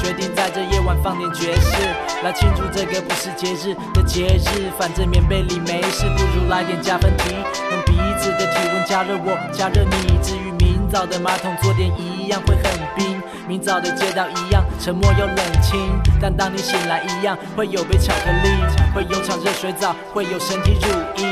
[0.02, 1.76] 决定在这夜晚放点爵士，
[2.24, 4.70] 来庆祝这个不是节日的节日。
[4.78, 7.34] 反正棉被里没事，不如来点加分题，
[7.70, 10.16] 用彼此的体温加热我，加热你。
[10.22, 12.64] 至于明早的马桶，坐垫一样会很
[12.96, 13.15] 冰。
[13.48, 15.78] 明早的街道一样沉默又冷清，
[16.20, 18.48] 但当你醒来一样会有杯巧克力，
[18.92, 21.24] 会有场热水澡，会有身体乳液，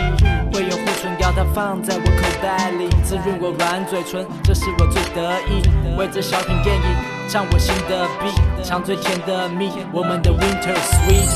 [0.53, 5.63] 会有护唇膏，它放在我口袋里，滋润我软嘴唇，这是我最得意。
[5.99, 6.83] 为这小品电影
[7.29, 11.29] 唱我新的 beat，唱最甜的蜜，我们的 Winter Sweet。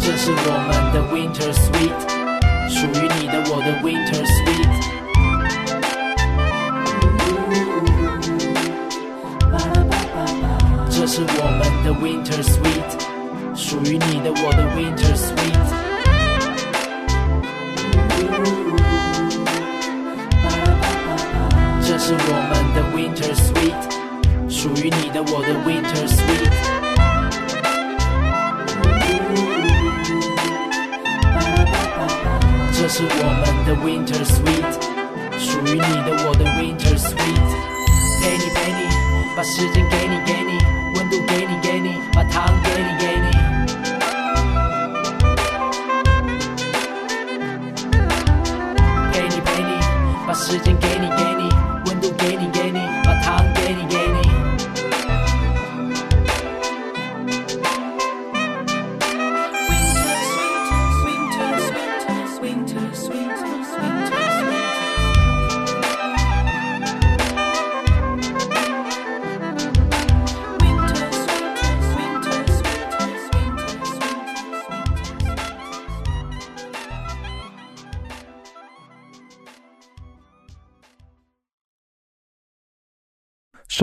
[0.00, 1.98] 这是我们的 Winter Sweet，
[2.70, 4.97] 属于你的我的 Winter Sweet。
[11.15, 12.89] 是我们的 Winter Sweet，
[13.55, 15.61] 属于你的我的 Winter Sweet。
[21.85, 23.81] 这是我们的 Winter Sweet，
[24.49, 26.51] 属于你的我的 Winter Sweet。
[32.71, 34.73] 这是我们的 Winter Sweet，
[35.37, 37.49] 属于你的我的 Winter Sweet。
[38.19, 38.79] 陪你陪你，
[39.37, 40.56] 把时间给你给你，温度
[41.28, 43.27] 给你给你，把糖给你给你。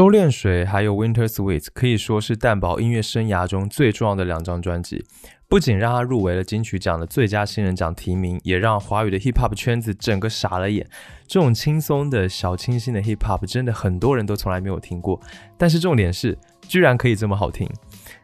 [0.06, 5.04] 收敛水还有 Winter Sweet 可以说是蛋堡音乐生涯中最重要的两张专辑，
[5.48, 10.88] 不仅让他入围了金曲奖的最佳新人奖提名，也让华语的 Hip Hop 圈子整个傻了眼。
[11.26, 15.20] 这种轻松的小清新的 Hip Hop 真的很多人都从来没有听过，
[15.58, 16.38] 但是重点是
[16.68, 17.68] 居然可以这么好听。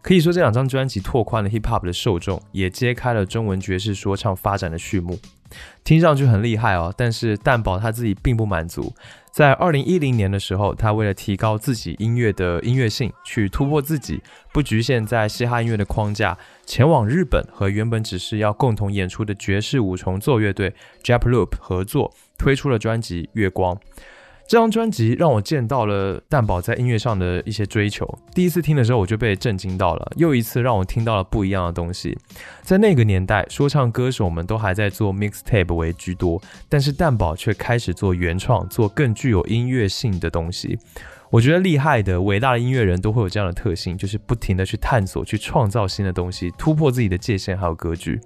[0.03, 5.17] 可以说，这两张专辑拓宽了 hip hop 的受众，也揭开了中文爵士说唱发展的序幕。
[5.84, 8.93] 听上去很厉害哦，但是蛋宝他自己并不满足。
[9.32, 14.21] 在二零一零年的时候，他为了提高自己音乐的音乐性，去突破自己，
[14.51, 23.73] 不局限在嘻哈音乐的框架，前往日本和原本只是要共同演出的爵士五重奏乐队 Japloop 合作，推出了专辑《月光》。
[24.52, 28.06] 这张专辑让我见到了蛋宝在音乐上的一些追求。
[28.36, 32.18] 第一次听的时候，我就被震惊到了，又一次让我听到了不一样的东西。
[32.62, 40.78] 在那个年代，说唱歌手们都还在做 mixtape 为居多，但是蛋宝却开始做原创，做更具有音乐性的东西。
[41.30, 48.20] 我觉得厉害的、伟大的音乐人都会有这样的特性，就是不停的去探索、去创造新的东西，突破自己的界限还有格局。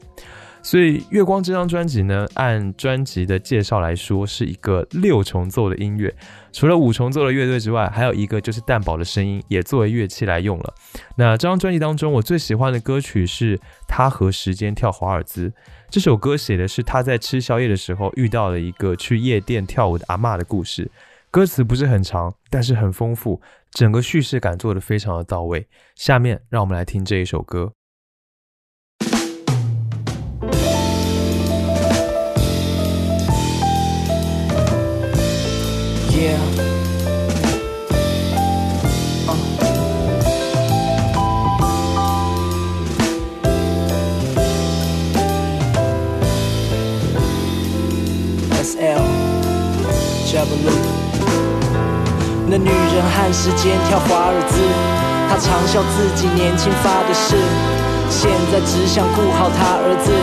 [0.65, 6.11] 所以，《月光》这张专辑呢，按专辑的介绍来说，是一个六重奏的音乐。
[6.51, 10.73] 除了五重奏的乐队之外，还有一个就是蛋宝的声音也作为乐器来用了。
[11.17, 15.53] 那这张专辑当中，我最喜欢的歌曲是他和时间跳华尔兹。
[15.91, 20.89] 这首歌写的是他在吃宵夜的时候遇到了一个去夜店跳舞的阿嬷的故事。
[21.29, 23.39] 歌词不是很长，但是很丰富，
[23.69, 25.67] 整个叙事感做得非常的到位。
[25.93, 27.73] 下面让我们来听这一首歌。
[36.15, 36.39] Yeah.
[48.63, 49.03] SL
[50.25, 50.71] Jabaloo
[52.47, 54.55] 那女人和时间跳华尔兹，
[55.27, 57.35] 她嘲笑自己年轻发的誓，
[58.09, 60.13] 现在只想顾好她儿子，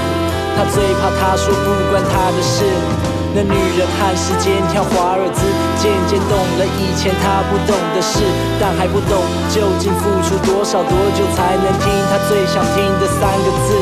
[0.56, 3.11] 她最怕他说不关她的事。
[3.34, 5.40] 那女人和时间跳华尔兹，
[5.80, 8.20] 渐渐懂了以前她不懂的事，
[8.60, 13.72] 但还不懂究竟付出多少多久才能听她最想听的三个字。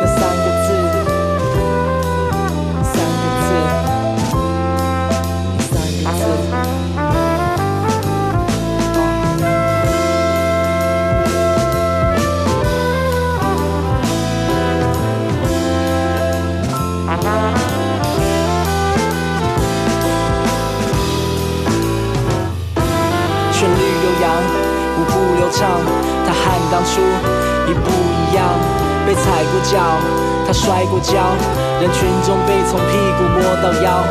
[0.00, 0.49] 那三个
[25.50, 25.68] 舞步流畅，
[26.26, 27.00] 它和当初
[27.66, 28.44] 一不一样。
[29.06, 29.80] 被踩过脚，
[30.46, 31.16] 他摔过跤，
[31.80, 34.04] 人群中被从屁股摸到腰，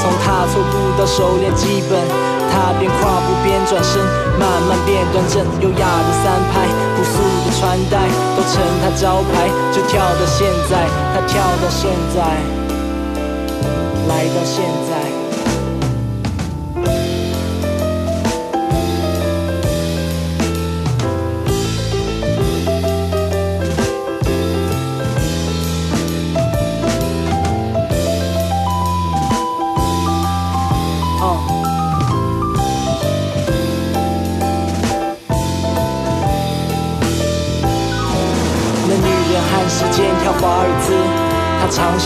[0.00, 2.00] 从踏错步到熟练基本，
[2.48, 4.00] 他边跨步边转身，
[4.38, 6.64] 慢慢变端正，优雅的三拍，
[6.96, 12.22] 朴素的穿戴都成他招牌，就跳到现在，他跳到现在，
[14.08, 15.25] 来到现在。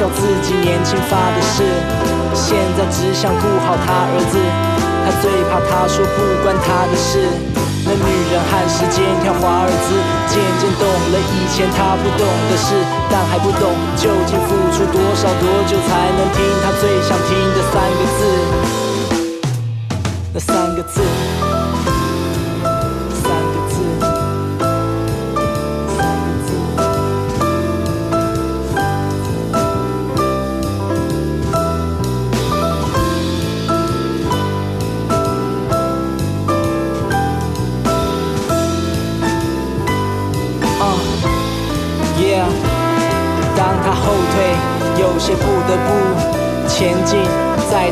[0.01, 1.61] 笑自己年轻发的誓，
[2.33, 4.41] 现在只想顾好他儿子，
[5.05, 7.29] 他最怕他说不关她的事。
[7.85, 9.93] 那女人和时间跳华尔兹，
[10.33, 12.81] 渐渐懂了以前她不懂的事，
[13.13, 18.25] 但还不懂究竟付出多少多久才能听她最想听的三个字，
[20.33, 21.05] 那三个字，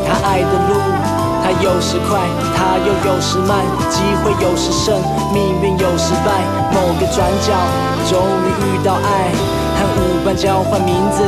[0.05, 0.79] 他爱的路，
[1.43, 2.19] 他有时快，
[2.55, 5.01] 他又有时慢，机会有时胜，
[5.33, 6.43] 命运有时败。
[6.71, 7.53] 某个转角，
[8.09, 9.31] 终于遇到爱，
[9.77, 11.23] 和舞伴交换名字，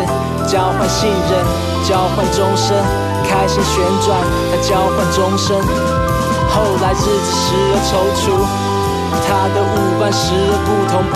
[0.48, 1.44] 交换信任，
[1.88, 2.78] 交换终身，
[3.24, 4.18] 开心旋转，
[4.52, 5.58] 他交换终身。
[6.54, 8.24] 后来日子时而踌躇，
[9.26, 11.16] 他的舞伴时而不同步，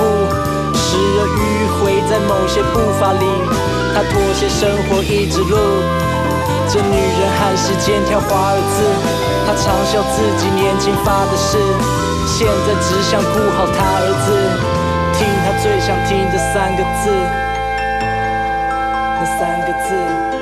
[0.74, 1.40] 时而迂
[1.78, 3.26] 回在某些步伐里，
[3.94, 6.05] 他妥协生活一直路。
[6.68, 8.84] 这女人和时间跳华尔兹，
[9.46, 11.58] 她嘲笑自己年轻发的誓，
[12.26, 14.28] 现在只想顾好她儿子，
[15.14, 17.12] 听她最想听的，三个字，
[19.20, 20.35] 那三个字。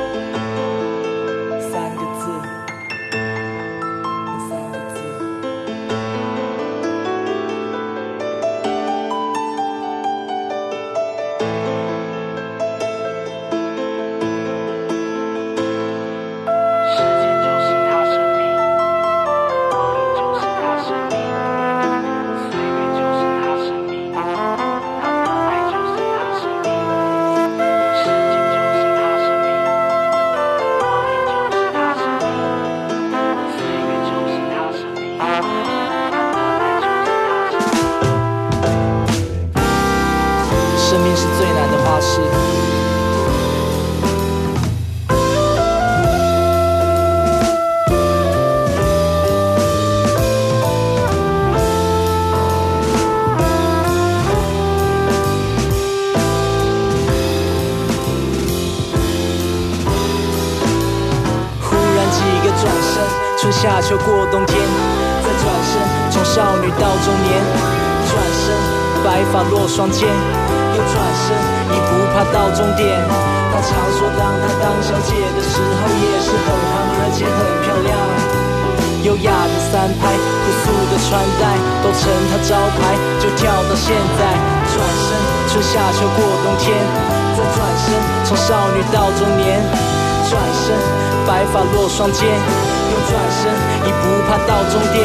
[91.44, 93.52] 白发落双肩，又转身
[93.84, 95.04] 已不怕到终点。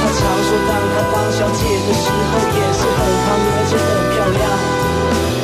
[0.00, 4.40] 她常说，当她当小姐的时候，也是很胖而且很漂亮。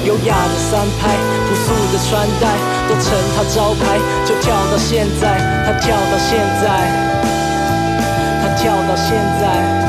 [0.07, 1.12] 优雅的三拍，
[1.45, 2.49] 朴素的穿戴，
[2.89, 6.64] 都成他招牌，就跳到现在，她跳到现在，
[8.41, 9.82] 她跳到现在。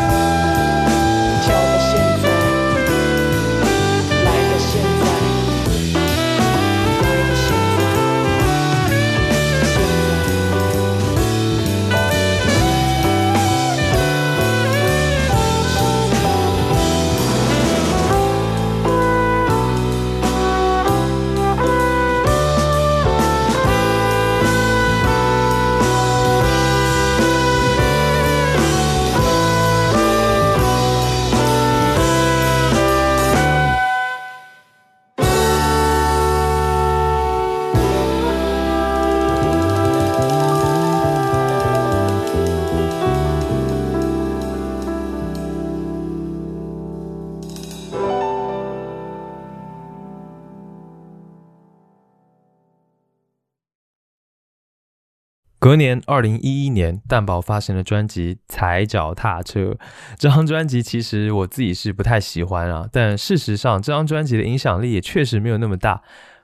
[55.74, 59.72] 隔年，二零一一年，蛋宝发行了专辑《踩脚踏车》。
[60.20, 66.04] 这张专辑其实我自己是不太喜欢啊，但事实上，这张专辑的影响力也确实没有那么大。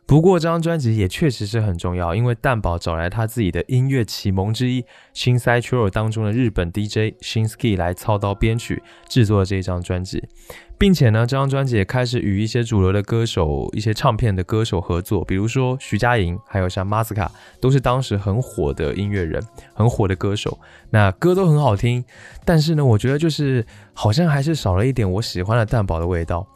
[0.09, 4.81] 不过，这张专辑也确实是很重要，因为蛋宝找来他自己的音乐启蒙之一
[5.13, 10.23] 《新 s i c h u r o 当中的日本 DJ Shin Ski 来操刀编曲制作了这一张专辑。
[10.79, 17.29] 并且呢，这张专辑也开始与一些主流的歌手、一些唱片的歌手合作，比如说徐佳莹，还有像马斯卡，
[17.61, 19.43] 都是当时很火的音乐人，
[19.73, 20.57] 很火的歌手。
[20.89, 22.03] 那歌都很好听，
[22.45, 26.47] 但是呢，我觉得就是好像还是少了一点我喜欢的蛋堡的味道。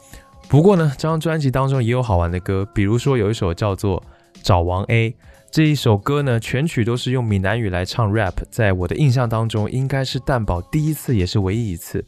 [0.48, 4.00] 不过呢，这张专辑当中也有好玩的歌，比如说有一首叫做
[4.42, 5.10] 《找王 A》
[5.50, 12.04] 这一首歌呢，全曲都是用闽南语来唱 rap，在我的印象当中，应该是蛋堡第一次，也是唯一一次。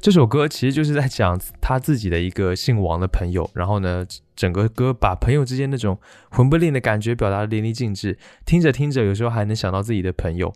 [0.00, 4.06] 这首歌其实就是在讲他自己的一个姓王的朋友，然后呢，
[4.36, 5.98] 整个歌把朋友之间那种
[6.30, 8.16] 魂不吝的感觉表达的淋漓尽致，
[8.46, 10.52] 听着听着，有时候还能想到自己的朋友。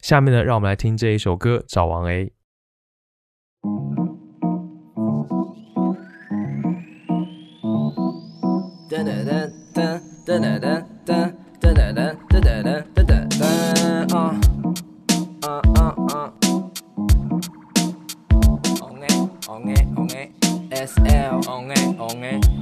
[0.00, 2.26] 下面呢，让我们来听这一首歌《找王 A》。
[10.32, 10.64] 噔噔噔
[11.04, 14.40] 噔噔噔噔噔噔噔噔噔啊
[15.42, 15.78] 啊啊
[16.08, 16.32] 啊
[18.80, 19.12] ！On it,
[19.46, 20.32] on it, on it,
[20.72, 22.61] SL, on it, on it，嗯。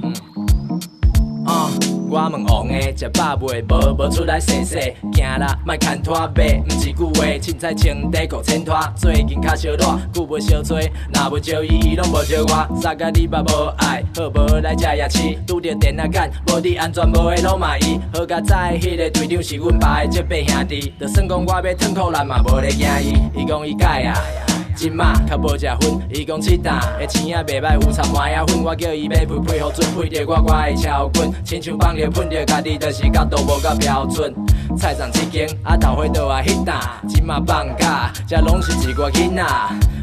[2.11, 3.61] 我问王的食饱未？
[3.69, 4.77] 无无出来洗洗，
[5.13, 8.77] 行啦，莫牵拖马，毋是句话，凊彩穿短裤穿拖。
[8.97, 9.77] 最近较烧热，
[10.11, 12.81] 久无相做，若要招伊，伊拢无招我。
[12.81, 17.97] 三甲你嘛无爱，好无来食夜市，拄着电啊干，无你安全无的拢骂伊。
[18.13, 23.41] 好甲在迄个队长是阮爸的这八兄弟，就算讲我要吞苦咱嘛无咧惊伊。
[23.41, 24.50] 伊讲伊改啊。
[24.81, 28.63] 即马较无食薰，伊讲七担的钱仔袂歹，有掺麻仔粉。
[28.63, 34.33] 我叫伊买配配互准，配着我我的超滚，亲像放着喷着家己，就是角度无够标准。
[34.75, 39.43] 菜场七间，啊头花倒啊迄担，即马放假，这拢是一个囡仔。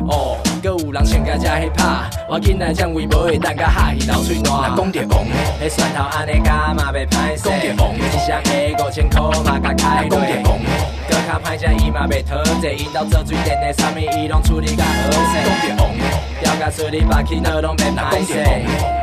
[0.09, 4.77] 哦，搁有人穿甲遮迄拍，我囡仔将位无会等甲下去流喙烂。
[4.77, 7.43] 讲着王的，迄蒜头安尼加嘛袂歹势。
[7.43, 10.09] 讲着王的，一双下五千箍嘛甲开落。
[10.09, 10.98] 讲着王的，搁
[11.29, 15.69] 卡歹食伊嘛袂讨济，因兜做水电的，啥物伊拢处理甲好势。
[15.69, 16.05] 讲着王的，
[16.41, 18.33] 钓甲水里白起倒拢袂歹势。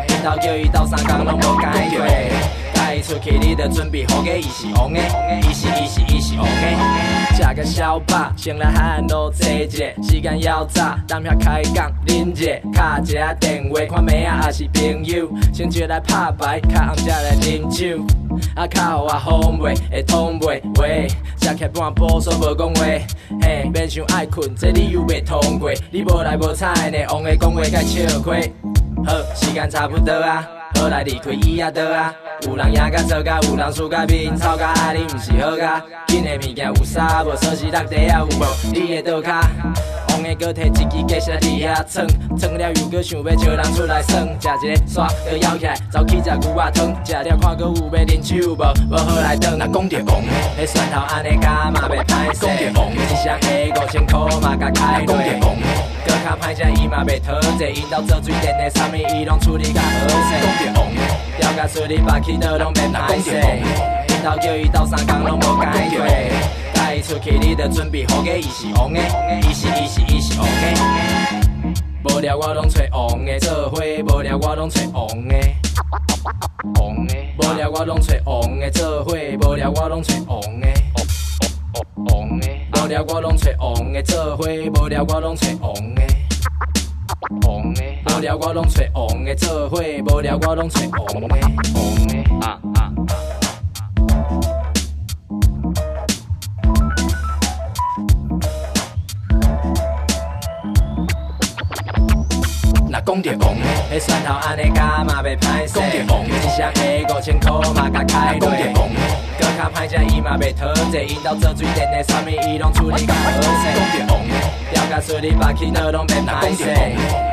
[0.09, 2.64] 因兜叫伊斗三工拢无解决。
[3.02, 5.00] 出去，你着准备好个，伊是王的，
[5.41, 7.36] 伊是伊是伊是王的。
[7.36, 18.04] 食个小饱，先来喊路坐一下，时间要早，当遐开讲啉者，敲一下电话，看妹仔也是朋友，先招来拍牌，较暗才来啉酒。
[18.56, 20.86] 啊，较互我好袂会通袂话，
[21.39, 22.84] 食起半晡煞无讲话，
[23.41, 28.52] 嘿，免想爱困，这你又袂通过，你无来无彩呢，王的讲话该笑亏。
[29.06, 32.13] 好，时间差不多啊，好来离开伊啊倒啊。
[32.41, 35.82] 有人赢甲做甲，有人输甲面臭甲，爱你毋是好甲。
[36.07, 37.36] 紧的物件有啥无？
[37.36, 38.45] 锁匙落地啊有无？
[38.73, 39.41] 你的桌骹。
[40.09, 42.07] 王的，哥摕一支鸡翅伫遐蹭，
[42.38, 44.19] 蹭了又搁想要招人出来耍，
[44.59, 48.73] 食一个刷，搁摇起来，走去食牛肉汤，食了看搁有要啉酒无？
[48.91, 49.57] 无好来转。
[49.57, 55.15] 那讲着王的，迄蒜头安尼加嘛袂歹势，讲着王的，一箱下五千箍嘛甲开落。
[55.15, 55.55] 讲着王
[56.26, 60.41] 卡歹食伊嘛袂讨债，因兜做水电的，啥物伊拢处理甲好势。
[60.41, 61.01] 讲着红的，
[61.38, 63.30] 调甲水里把去倒拢袂歹势，
[64.09, 66.03] 因兜叫伊斗三工拢无解过。
[66.73, 68.99] 带伊出去，你着准备好个，伊是红的，
[69.43, 71.76] 伊是伊是伊是红的。
[72.05, 75.36] 无聊我拢找红的做伙，无聊我拢找红的。
[76.73, 80.67] 红的，无聊我拢找红的做伙，无聊我拢找红的。
[82.07, 86.01] 红的，无聊我拢找红的做伙，无聊我拢找红的。
[87.41, 91.36] 红的，无聊我拢找红的做伙，无聊我拢找红的。
[91.73, 92.91] 红的，啊啊。
[102.89, 108.49] 那讲着王的，迄蒜头安尼加嘛袂歹势，讲着王的，一双鞋五千箍嘛甲开落。
[108.49, 108.99] 讲着王的，
[109.38, 113.66] 搁较歹食伊嘛袂讨债，因兜做水电的，啥物伊拢处理甲好势。
[114.72, 116.64] 调甲水里把去倒拢袂歹势，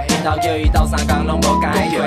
[0.09, 2.05] 因兜叫伊斗三工拢无解过。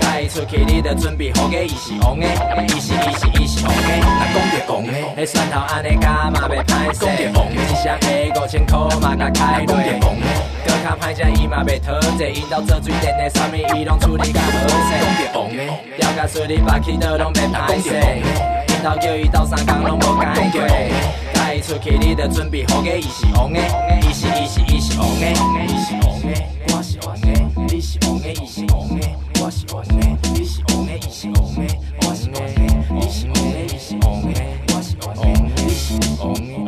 [0.00, 3.82] 带伊出去，你着准备好个，伊是红的，伊是伊是伊是红的。
[3.98, 4.92] 那讲着红的，
[5.22, 8.08] 迄蒜头安尼加嘛袂歹势，讲着红的，一箱下
[8.40, 9.76] 五千箍嘛甲开落。
[9.76, 10.26] 讲着红的，
[10.66, 14.90] 搁较歹食伊嘛袂讨债，因兜做水电的，啥物伊拢处理甲好势。
[15.00, 15.62] 讲着红的，
[15.96, 17.88] 调甲水里把去倒拢袂歹势，
[18.78, 20.60] 因兜叫伊斗三工拢无解过。
[21.34, 23.58] 带伊出去，你着准备好个，伊是红的，
[24.02, 25.32] 伊是伊是伊是红的，
[25.66, 26.28] 伊是红的，
[26.68, 27.26] 我是红的，
[27.66, 29.08] 你是红的，伊是红的，
[29.42, 29.94] 我是红的，
[30.32, 31.74] 你是红的，伊是红的，
[32.06, 32.62] 我是红的，
[32.94, 35.26] 你是红的，伊是红的，我是红的，
[35.56, 36.67] 你是红的，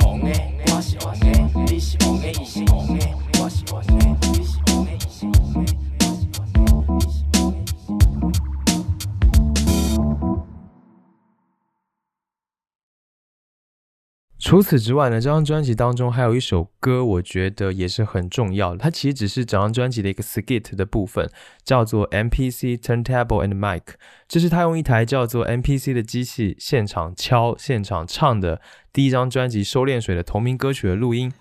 [14.51, 18.79] 除此之外呢，这张专辑当中还有一首歌，我觉得也是很重要的。
[18.79, 21.31] 它其实只是整张专辑的一个 skit 的部分，
[21.63, 23.83] 叫做 MPC Turntable and Mic。
[24.27, 28.61] 这是他用一台叫做 MPC 的机器现场敲、现场唱的
[28.93, 31.33] 第一张专辑《收敛水》的同名歌曲的录音。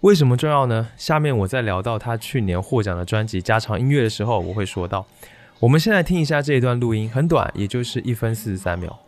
[0.00, 0.88] 为什么重要呢？
[0.96, 5.06] 下面我在聊到他去年获奖的专辑《加长音乐》的时候，我会说到。
[5.60, 8.98] 我们现在听一下这一段录音，很短，也就是一分四十三秒。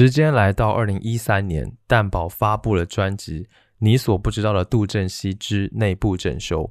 [0.00, 3.42] 时间来到二零一三年，蛋宝发布了专辑
[3.80, 6.62] 《你所不知道的杜振熙之内部整修》。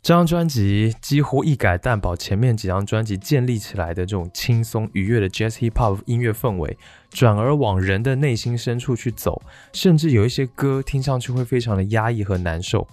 [0.00, 6.78] 这张专辑几乎一改蛋宝前面几张专辑建立起来的这种轻松愉悦的 Jazz Hip Hop 音乐氛围，
[7.10, 9.42] 转而往人的内心深处去走，
[9.72, 12.86] 甚至有一些歌听上去会非常的压抑和难受。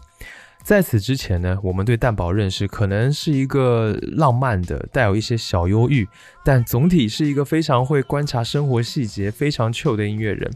[0.69, 6.07] 在此之前呢，我们对蛋宝认识可能是一个浪漫的，带有一些小忧郁，
[6.45, 10.47] 但总体是一个非常会观察生活细节、非常 chill 的音乐人。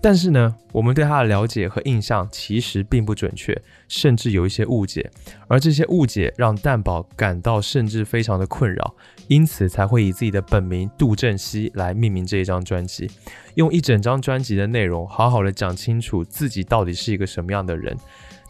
[0.00, 5.10] 但是呢，我们对他的了解和印象其实并不准确，甚至有一些误解，
[5.48, 8.94] 而这些误解让蛋宝感到甚至非常的困扰，
[9.26, 13.10] 因此才会以自己的本名杜振熙来命名这一张专辑，
[13.56, 17.96] 用一整张专辑的内容好好的讲清楚自己到底是一个什么样的人。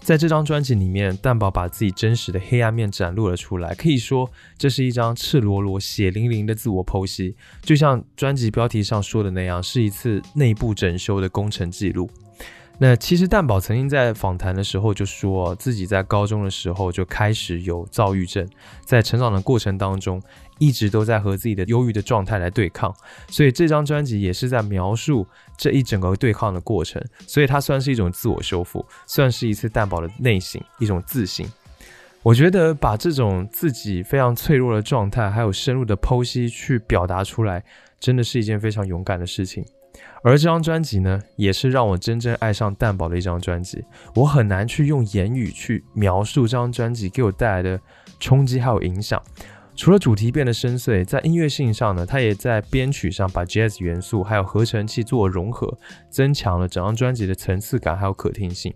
[0.00, 12.08] 在这张专辑里面，蛋宝把自己真实的黑暗面展露了出来，可以说这是一张赤裸裸、血淋淋的自我剖析，就像专辑标题上说的那样，是一次内部整修的工程记录。
[12.80, 18.48] 那其实蛋宝曾经在访谈的时候就说，自己在高中的时候就开始有躁郁症，
[18.84, 20.22] 在成长的过程当中，
[20.58, 22.94] 一直都在和自己的忧郁的状态来对抗，
[23.28, 31.46] 所以这张专辑也是在描述这一整个对抗的过程，所以它算是一种自我修复，算是一次蛋宝的内省，一种自省。
[32.22, 37.64] 我觉得把这种自己非常脆弱的状态，还有深入的剖析去表达出来，
[38.00, 39.64] 真的是一件非常勇敢的事情。
[40.22, 43.82] 而这张专辑呢，也是让我真正爱上蛋宝的一张专辑。
[44.14, 47.80] 我很难去用言语去描述这张专辑给我带来的
[48.18, 49.22] 冲击还有影响。
[49.78, 55.72] 除了主题变得深邃，在音乐性上呢，它也在编曲上把 jazz 元素还有合成器做融合，
[56.10, 58.74] 增强了整张专辑的层次感还有可听性。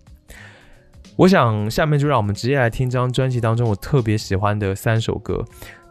[1.17, 5.45] 我想下面就让我们直接来听这张专辑当中我特别喜欢的三首歌。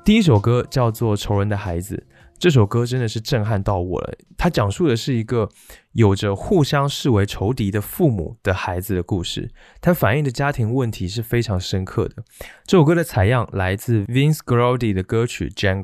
[0.06, 2.02] 第一首歌叫做《仇人的孩子》。
[2.42, 4.14] 这首歌真的是震撼到我了。
[4.36, 5.48] 它讲述的是一个
[5.92, 12.24] 有着互相视为仇敌的父母的孩子的故事，它反映的家庭问题是非常深刻的。
[12.66, 15.82] 这首歌的采样来自 Vince Guaraldi 的歌曲《Jungle》，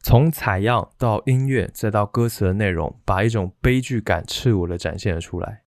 [0.00, 5.65] 从采样到音乐再到歌词的内容，把一种悲剧感赤裸的展现了出来。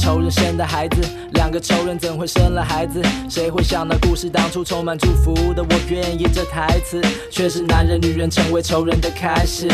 [0.00, 1.02] 仇人生的孩子，
[1.34, 3.02] 两个仇人怎会生了孩子？
[3.28, 5.62] 谁会想到故事当初充满祝福的？
[5.62, 9.68] 我愿意这台词，却是男人女人成为仇人的开始。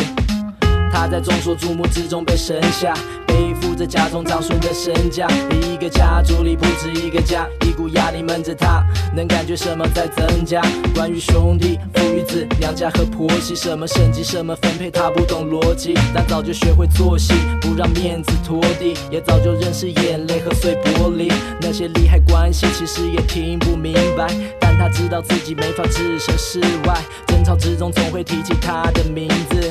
[0.92, 2.92] 他在众所瞩目之中被生下，
[3.24, 5.28] 背负着家中长孙的身价。
[5.50, 8.82] 一个家族里不止一个家，一股压力闷着他，
[9.14, 10.62] 能感觉什么在增加？
[10.94, 15.92] 关于兄弟、父与子、娘家和婆媳，什么升级、什么分配，他不懂逻辑。
[16.14, 21.30] 但早就学会做戏，不让面子拖地，也早就认识眼泪和碎玻璃。
[21.60, 24.26] 那些利害关系其实也听不明白，
[24.58, 26.96] 但他知道自己没法置身事外，
[27.26, 29.70] 争吵之中总会提起他的名字。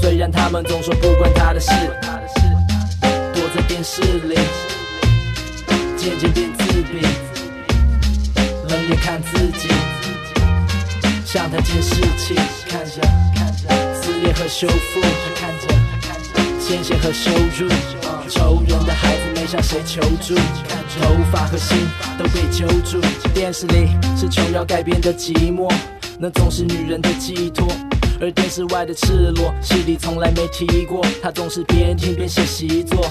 [0.00, 1.70] 虽然他们总说不关他的事，
[3.54, 4.36] 在电视里，
[5.96, 7.00] 渐渐变自闭，
[8.68, 9.68] 冷眼看自己，
[11.24, 12.34] 像台监视器，
[12.68, 13.00] 看着
[13.34, 13.68] 看着
[14.00, 15.00] 撕裂和修复，
[15.34, 15.66] 看着
[16.60, 17.68] 鲜血和羞辱，
[18.28, 21.76] 仇人的孩子没向谁求助，头发和心
[22.16, 23.00] 都被揪住，
[23.34, 25.68] 电视里是琼瑶改编的寂寞，
[26.20, 27.66] 那总是女人的寄托。
[28.22, 31.02] 而电视外的赤裸，戏里从来没提过。
[31.22, 33.10] 他总是边听边写习作。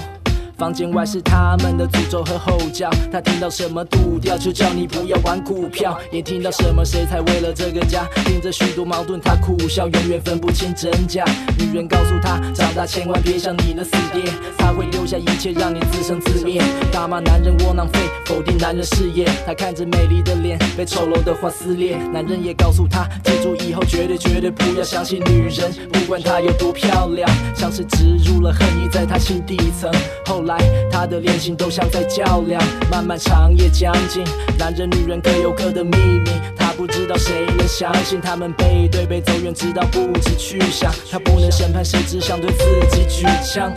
[0.60, 5.98] 房间外是他们的诅咒和吼叫，他听到什么赌掉，就叫你不要玩股票。
[6.12, 11.24] 也听到什么谁才为了这个家，顶着许多矛盾，他苦笑，永远分不清真假。
[11.58, 16.62] 女人告诉他，长大千万别像你那死爹，他会留下一切让你自生自灭。
[16.92, 19.26] 大骂男人窝囊废，否定男人事业。
[19.46, 27.26] 他看着美丽的脸被丑陋的话撕裂，男人也告诉他，记住以后绝对绝对不要相信女人，不管她有多漂亮，
[27.56, 29.90] 像是植入了恨意在他心底层。
[30.26, 30.49] 后来。
[30.90, 34.22] 他的恋情都像在较量，漫漫长夜将近，
[34.58, 40.92] 男人女人各有各的秘密，他不知道谁能相信，他们背对背走远，直到不知去向。
[41.10, 43.72] 他不能审判谁，只想对自己举枪，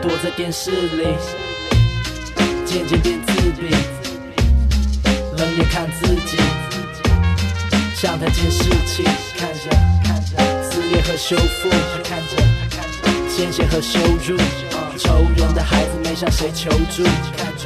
[0.00, 1.06] 躲在电视里，
[2.64, 3.74] 渐渐变自闭，
[5.36, 6.36] 冷眼看自己，
[7.94, 9.02] 像台监视器，
[9.36, 9.70] 看着
[10.04, 11.68] 看着撕裂和修复，
[12.02, 12.42] 看着
[13.28, 14.36] 鲜血和羞辱。
[14.98, 17.02] 仇人的孩子没向谁求助，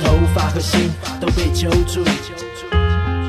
[0.02, 0.90] 头发和心
[1.20, 2.04] 都被揪住。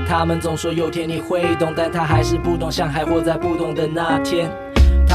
[0.07, 4.49] 他们总说有天你会懂，但他还是不懂，像还活在不懂的那天。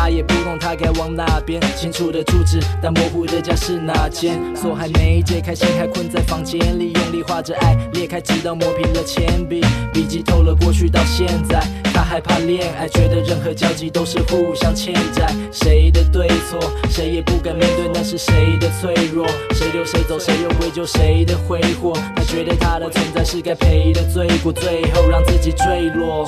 [0.03, 1.63] 他也不懂他该往哪边。
[1.77, 4.37] 清楚的住址，但模糊的家是哪间？
[4.57, 9.61] 锁还没解开，心还困在房间里，用力画着爱，裂开直到磨平了铅笔。
[9.93, 11.63] 笔记透了过去到现在，
[11.95, 15.33] 他害怕恋爱，觉得任何交集都是互相欠债。
[15.53, 16.59] 谁的对错，
[16.91, 19.25] 谁也不敢面对，那是谁的脆弱？
[19.55, 21.93] 谁留谁走，谁又归咎谁的挥霍？
[22.17, 26.27] 他觉得他的存在是该赔的罪过，最后让自己坠落，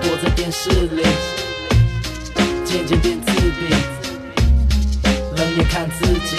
[0.00, 1.02] 躲在电视里，
[2.68, 3.74] 渐渐变自闭，
[5.36, 6.36] 冷眼看自己，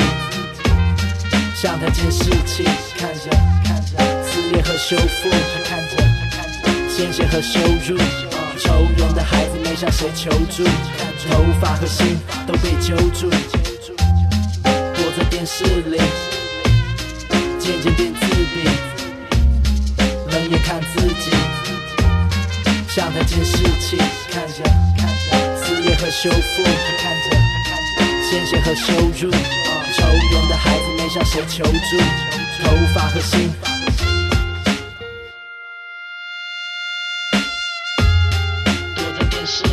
[1.55, 2.63] 像台监视器，
[2.95, 3.31] 看着
[3.65, 5.29] 看着撕裂和修复，
[5.65, 5.97] 看着
[6.87, 7.97] 鲜血和羞辱，
[8.59, 10.63] 仇人的孩子没向谁求助，
[11.27, 12.15] 头发和心
[12.45, 13.27] 都被揪住，
[14.61, 15.99] 躲在电视里，
[17.59, 18.69] 渐渐变自闭，
[20.29, 21.31] 冷眼看自己，
[22.87, 23.97] 像台监视器，
[24.31, 24.63] 看着
[25.81, 26.63] 裂和修复，
[26.97, 27.31] 看着
[28.29, 31.97] 鲜血和收入，愁人的孩子们向谁求助，
[32.63, 33.49] 头发和心。
[38.95, 39.63] 躲在电视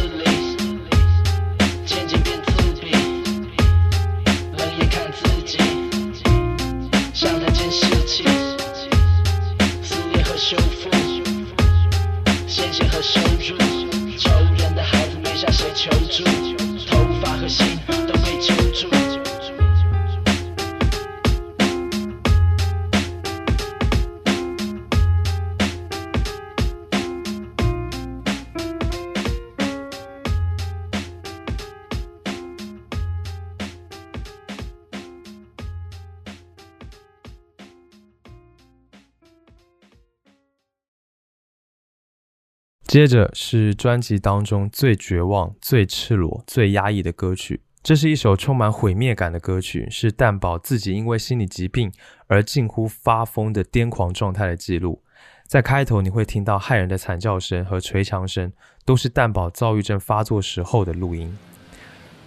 [42.97, 47.61] 接着是专辑当中最绝望、最赤裸、最压抑的歌曲。
[47.83, 51.93] 这是一首充满毁灭感的歌曲，是蛋宝自己因为心理疾病
[52.27, 55.03] 而近乎发疯的癫狂状态的记录。
[55.47, 58.51] 在开头你会听到骇人的惨叫声和捶墙声，
[58.87, 61.37] 都是蛋宝躁郁症发作时候的录音。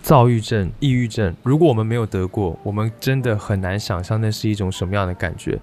[0.04, 5.58] 躁郁症、抑郁症，如果我们没有得过，我们真的很难想象那是一种什么样的感觉。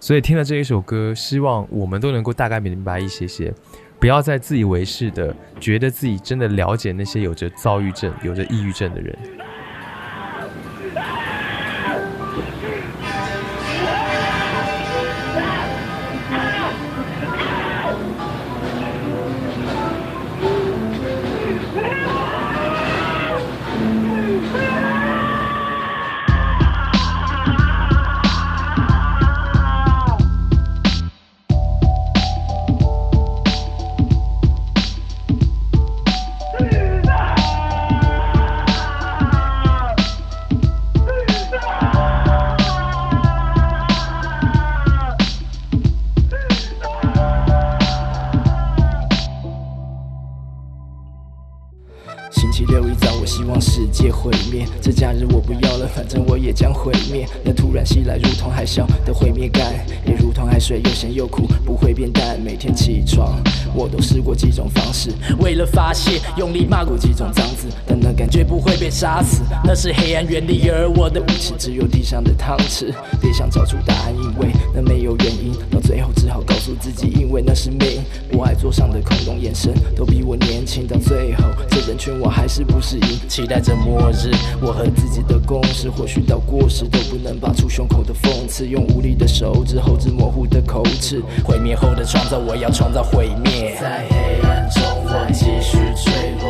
[0.00, 3.54] 所以听了这一首歌，希望我们都能够大概明白一些些。
[4.00, 9.16] 不要再自以为是的觉得自己真的了解那些有着躁郁症、有着抑郁症的人。
[60.76, 62.38] 又咸又苦，不会变淡。
[62.40, 63.40] 每天起床，
[64.28, 69.40] 过几种方式，为了发泄，用力骂过几种脏字，但那感觉不会被杀死。
[69.64, 72.92] 那是黑暗原理，而我的武器只有地上的汤匙。
[73.22, 75.54] 别想找出答案，因为那没有原因。
[75.70, 78.04] 到最后只好告诉自己，因为那是命。
[78.32, 80.86] 我爱桌上的空洞眼神，都比我年轻。
[80.86, 84.30] 到最后，这人群我还是不适应，期待着末日。
[84.60, 91.22] 我和自己的共识，或许到过时都不能拔出胸口的讽刺，用无力的手指后置模糊的口齿。
[91.42, 93.74] 毁灭后的创造，我要创造毁灭。
[94.18, 96.06] 黑暗中，我继续坠
[96.40, 96.42] 落。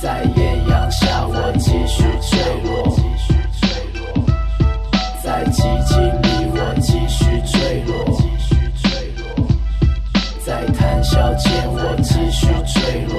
[0.00, 2.30] 在艳阳下，我继续坠
[2.64, 2.66] 落。
[5.22, 7.90] 在寂静里，我继续坠落。
[10.44, 13.14] 在谈笑间，我继续坠落。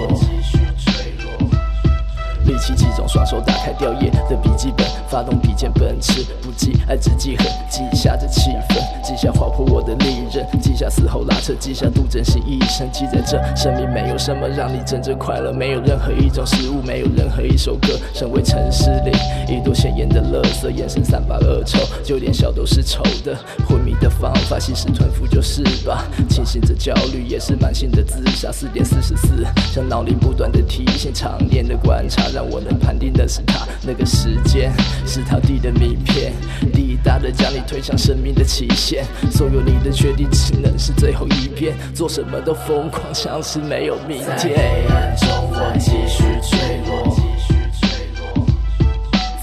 [2.64, 19.12] 力气集中，双手打开掉页的笔记本，发动笔尖奔驰，不记爱只记恨，记下这气氛，记下划破我的利刃，记下死后拉扯，记下杜真心一生，记在这生命没有什么让你真正快乐，没有任何一种食物，没有任何一首歌，身为城市里
[19.54, 23.38] 一朵鲜艳的乐色，眼神散发恶臭，就连笑都是丑的，
[23.68, 34.72] 昏迷的方法，吸食吞服就是吧，清醒着焦虑也是慢性的自杀，四点四十四，像脑里不断的提醒，常年的观察让我我能判定的是他那个时间
[35.08, 36.32] 是他递的名片，
[36.72, 39.04] 滴答的将你推向生命的极限。
[39.32, 44.56] 所有你的决定只能是最后一遍，做什么都疯狂，像是没有明在天。
[44.56, 47.10] 黑暗中，我继续坠落；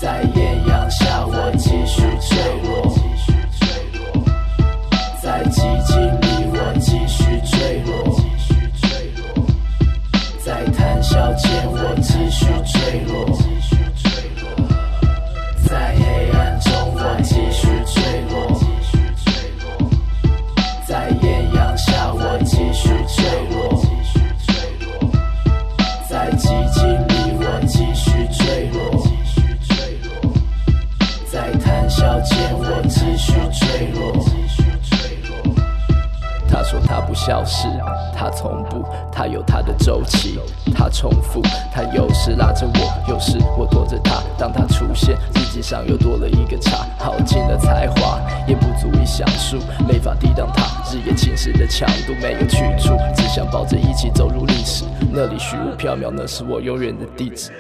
[0.01, 2.95] 在艳阳下，我继续坠落；
[5.21, 5.43] 在
[11.11, 13.13] 在谈笑间，我继续坠落；
[15.67, 18.01] 在黑暗中，我继续坠
[18.31, 18.33] 落；
[20.87, 23.19] 在艳阳下，我继续坠
[23.51, 23.59] 落。
[26.09, 26.43] 在寂
[26.73, 28.79] 静里，我继续坠落；
[31.31, 34.40] 在谈笑间，我继续坠落。
[37.27, 37.69] 消失，
[38.17, 38.83] 他从不，
[39.13, 40.41] 他有他的周期，
[40.75, 44.23] 他重复，他有时拉着我，有时我拖着他。
[44.39, 48.19] 当他出现，日记上又多了一个叉，耗尽了才华，
[48.49, 54.87] 也不足以详述，没法抵挡他日夜侵蚀的强度，没有去处，只想抱着一起走入历史。
[55.13, 57.53] 那里虚无缥缈，那是我永远的地址。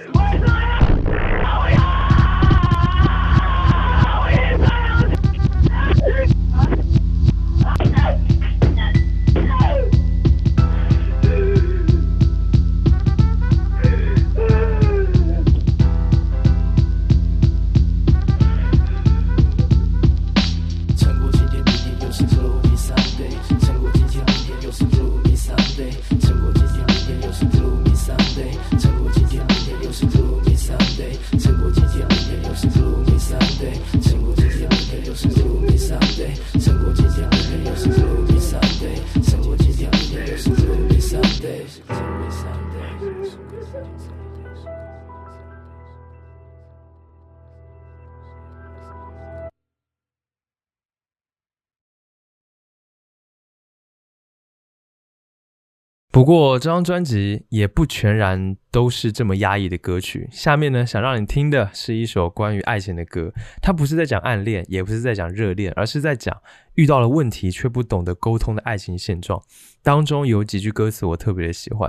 [56.12, 60.28] 不过这张专辑也不全然都是这么压抑的歌曲。
[60.32, 63.32] 下面呢，想让你听的是一首关于爱情的歌，
[63.62, 66.36] 它不是在讲暗恋，也不是在讲热恋，而是在讲
[66.74, 69.40] 遇到了问题却不懂得沟通的爱情现状。
[69.84, 71.88] 当中有几句歌词我特别的喜欢：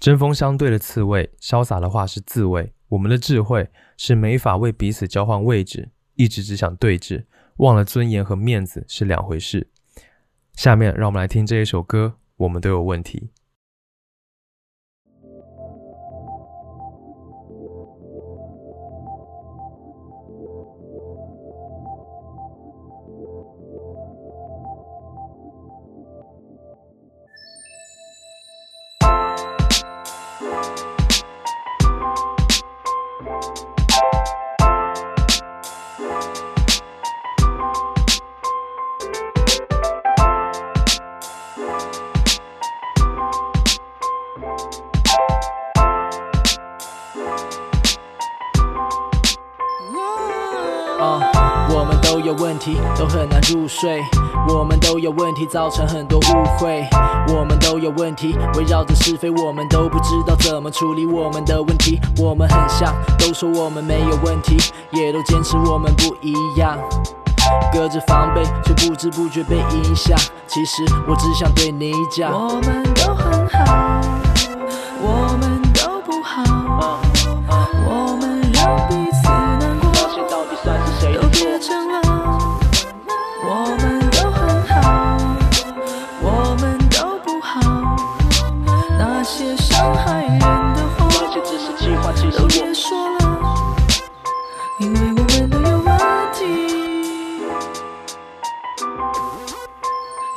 [0.00, 2.72] 针锋相对的刺猬，潇洒的话是自卫。
[2.88, 3.68] 我们的智慧
[3.98, 7.26] 是没法为彼此交换位置，一直只想对峙，
[7.58, 9.68] 忘了尊严和面子是两回事。
[10.54, 12.14] 下面让我们来听这一首歌。
[12.36, 13.30] 我们都有问题。
[55.46, 56.86] 造成很多误会。
[57.28, 62.00] 我们都有问题，围绕着是非，我们都不知道怎么处理我们的问题。
[62.18, 64.56] 我们很像，都说我们没有问题，
[64.92, 66.78] 也都坚持我们不一样。
[67.72, 70.18] 隔着防备，却不知不觉被影响。
[70.48, 74.00] 其实我只想对你讲，我们都很好，
[75.00, 75.55] 我们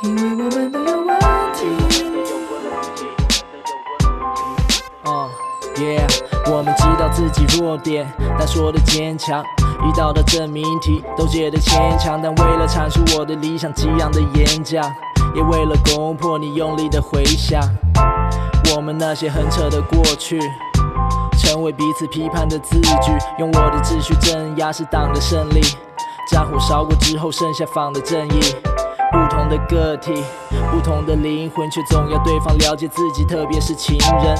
[0.02, 1.18] 因为我们都有问
[1.52, 1.66] 题。
[5.04, 5.28] 嗯
[5.76, 9.44] ，Yeah，我们知道自己弱点，但说的坚强。
[9.82, 14.90] 遇到的证明题都觉得牵强，但为了阐述我的理想，激昂的演讲，
[15.34, 17.60] 也为了攻破你用力的回响。
[18.74, 20.40] 我们那些很扯的过去，
[21.38, 25.60] 成为彼此批判的字句，用我的秩序镇压是党的胜利。
[26.30, 28.40] 战火烧过之后，剩下仿的正义。
[29.12, 30.12] 不同的个体，
[30.70, 34.36] 不同的灵魂，却总要对方了解自己，特别是情人。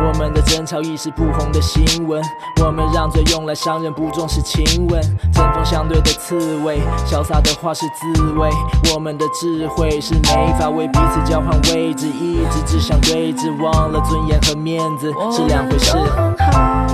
[0.00, 2.20] 我们的争吵已是不红的新闻，
[2.64, 5.00] 我们让嘴用来伤人，不重视亲吻。
[5.32, 8.50] 针锋相对的刺猬，潇洒的话是自卫。
[8.92, 15.96] 我们的智慧是没法为彼此交换位置，一直只想对峙，忘了尊严和面子是两回事。
[15.96, 16.86] 我们都很好，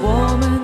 [0.00, 0.61] 我们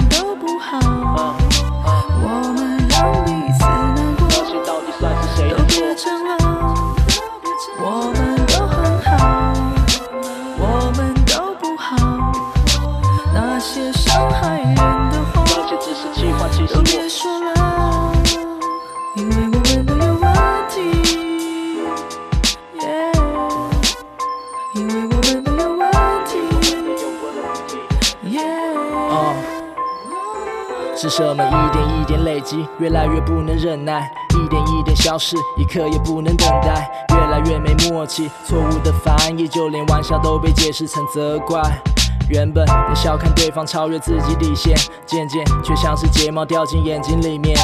[31.19, 34.09] 什么一点一点累积，越来越不能忍耐，
[34.41, 41.61] 一点一点消失，一刻也不能等待，越来越没默契，错误的翻译，就连玩笑都被解释成责怪。
[42.29, 44.77] 原本能笑看对方超越自己底线，
[45.07, 47.59] 渐渐却像是睫毛掉进眼睛里面。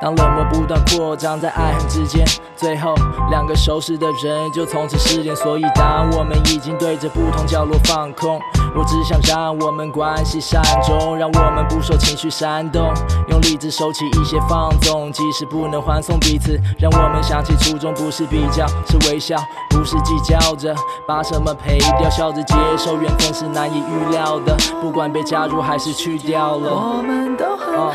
[0.00, 2.24] 当冷漠不断扩张在爱恨之间，
[2.54, 2.94] 最后
[3.28, 5.34] 两个熟识的人就从此失联。
[5.34, 8.38] 所以当我们已经对着不同角落放空，
[8.74, 12.92] 我只想让我们关系善终，让我们不受情绪煽动，
[13.28, 19.36] 用理智收起一些放纵，即使不能欢送彼此，让我们想起初衷不是比较，是微笑，
[19.70, 20.74] 不是计较着
[21.06, 26.70] 把什么赔掉，笑着接受缘分是难以预料的，不管被加入还是去掉了。
[26.72, 27.92] 我们都很好，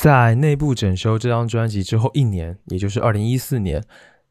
[0.00, 3.84] 在内部整修这张专辑之后一年，也就是二零一四年，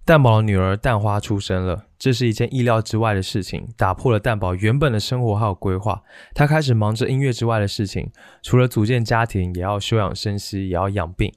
[0.03, 1.85] 蛋宝的女儿蛋花出生了。
[1.99, 6.01] 这是一件意料之外的事情，打破了蛋宝原本的生活还有规划。
[6.33, 11.31] 他开始忙着音乐之外的事情，除了组建家庭，也要休养生息，也要养病。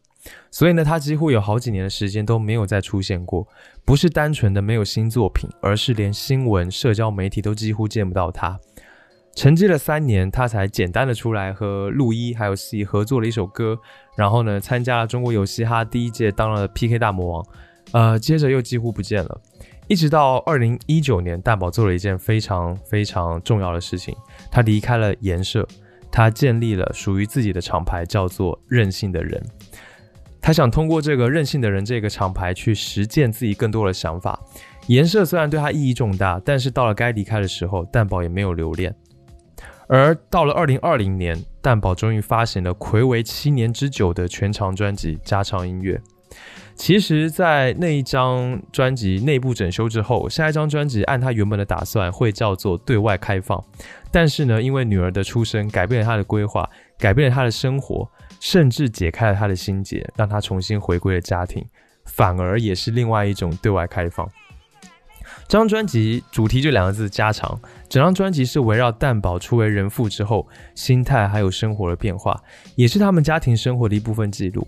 [0.51, 3.47] 所以呢，他几乎有好几年的时间都没有再出现过。
[3.85, 8.59] 不是单纯的没有新作品，而是连新闻、社交媒体都几乎见不到他。
[9.35, 13.79] 沉寂了三年，他才简单的出来和陆一还有 C 合作了一首歌，
[14.17, 17.47] 然后呢，参加了中国有嘻哈第一届，当了 PK 大魔王，
[17.93, 19.41] 呃，接着又几乎不见了，
[19.89, 24.15] 一直到二零一九年，蛋宝做了一件非常非常重要的事情，
[24.51, 25.67] 他离开了颜社，
[26.11, 29.43] 他建立了属于自己的厂牌，叫做任性的人。
[30.41, 34.39] 他想通过这个任性的人这个厂牌去实践自己更多的想法。
[34.89, 38.93] 颜社虽然对他意义重大，但是到了该离开的时候，蛋宝也没有留恋。
[39.95, 46.01] 而到了二零二零年，蛋宝终于发行了暌违七年之久的全长专辑《加长音乐》。
[46.75, 53.63] 其实，在那一张专辑内部整修之后，下一张专辑按他原本的打算会叫做对外开放，
[54.11, 56.67] 但是呢，因为女儿的出生改变了他的规划，
[56.99, 58.11] 改变了他的生活，
[58.41, 61.63] 甚至解开了他的心结，让他重新回归了家庭，
[62.07, 64.27] 反而也是另外一种对外开放。
[65.53, 67.61] 这张专辑主题就两个字：家常。
[67.87, 72.43] 整张专辑是围绕蛋宝初为人父之后心态还有生活的变化，
[72.75, 74.67] 也是他们家庭生活的一部分记录。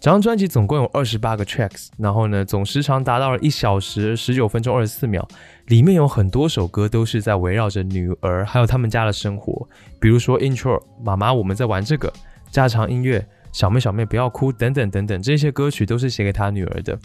[0.00, 5.24] 整张专辑总共有二十八个 tracks，然后呢，总时长达到了一小时十九分钟二十四秒。
[5.66, 9.68] 里面有很多首歌都是在围绕着女儿还有他们家的生活，
[10.00, 12.12] 比如说 intro，妈妈我们在玩这个，
[12.50, 16.98] 家常音乐，小妹小妹不要哭等等等等，这些歌曲都是写给他女儿的。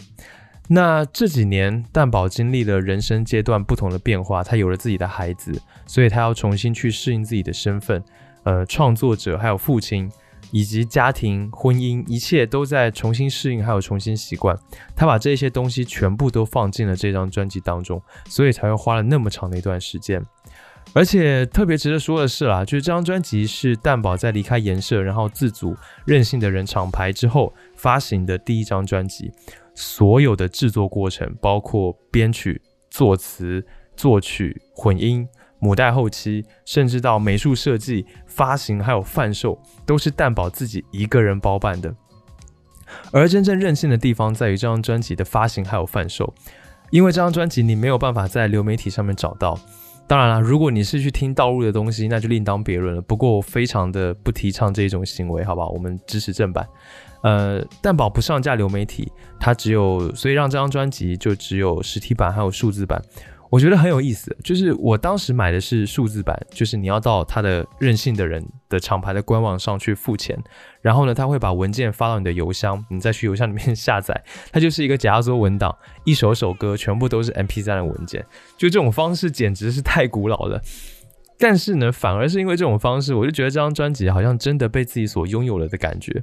[0.72, 8.00] 那这几年，蛋宝经历了人生阶段不同的变化，他有了自己的孩子，所以他要重新去适应自己的身份，
[8.44, 10.08] 呃，创作者，还有父亲，
[10.52, 14.56] 以及家庭、婚姻，一切都在重新适应，还有重新习惯。
[14.94, 20.24] 他把这些东西全部都放进了这张专辑当中，所以才会花了那么长的一段时间。
[20.92, 29.32] 而且特别值得说的是啦，就是这张专辑是蛋宝在离开颜社，然后自组任性的人厂牌之后发行的第一张专辑。
[29.74, 32.60] 所有的制作过程，包括编曲、
[32.90, 33.64] 作词、
[33.96, 35.26] 作曲、混音、
[35.58, 41.94] 母带后期，甚至到美术设计、发行还有贩售，都是蛋宝自己一个人包办的。
[43.12, 46.34] 而真正任性的地方在于这张专辑的发行还有贩售，
[46.90, 49.58] 因为这张专辑你没有办法在流媒体上面找到。
[50.08, 53.00] 当然了，如果你是去听道路的东西，那就另当别论了。
[53.00, 55.68] 不过我非常的不提倡这种行为，好不好？
[55.68, 56.66] 我们支持正版。
[57.22, 63.02] 呃，蛋宝不上架流媒体，它只有，所以让这张专辑就只有实体版还有数字版。
[63.50, 64.34] 我觉得很有意思。
[64.44, 70.38] 就是我当时买的是数字版，就是你要到他的任性的人的厂牌的官网上去付钱，
[70.80, 74.22] 然后呢，他会把文件发到你的邮箱，你再去邮箱里面下载，
[74.52, 78.24] 它就是一个夹缩文档，一首首歌 全部都是 MP3 的文件。
[78.56, 80.62] 就这种方式简直是太古老了。
[81.36, 86.22] 但是呢，反而是因为这种方式，我就觉得这张专辑好像真的被自己所拥有了的感觉。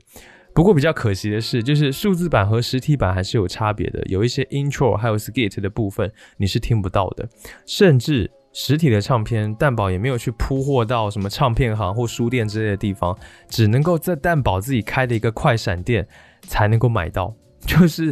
[0.57, 7.29] 不过比较可惜的是，就是数字版和实体版还是有差别的，有一些 intro 还有 skit 的部分你是听不到的，
[7.67, 13.15] 甚至实体的唱片蛋宝也没有去铺货到什么唱片行或书店之类的地方，
[13.47, 16.07] 只能够在蛋宝自己开的一个快闪店
[16.41, 17.31] 才能够买到。
[17.61, 18.11] 就是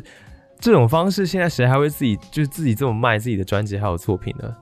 [0.59, 4.55] 这种方式，现在谁还会自己就是自己这么卖自己的专辑还有作品呢？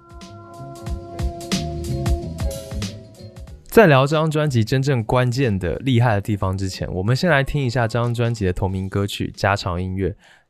[3.73, 10.09] 在聊这张专辑真正关键的厉害的地方之前，我们先来听一下这张专辑的同名歌曲《加长音乐》。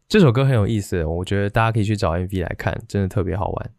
[0.09, 3.69] 这首歌很有意思，我觉得大家可以去找 MV 来看，真的特别好玩。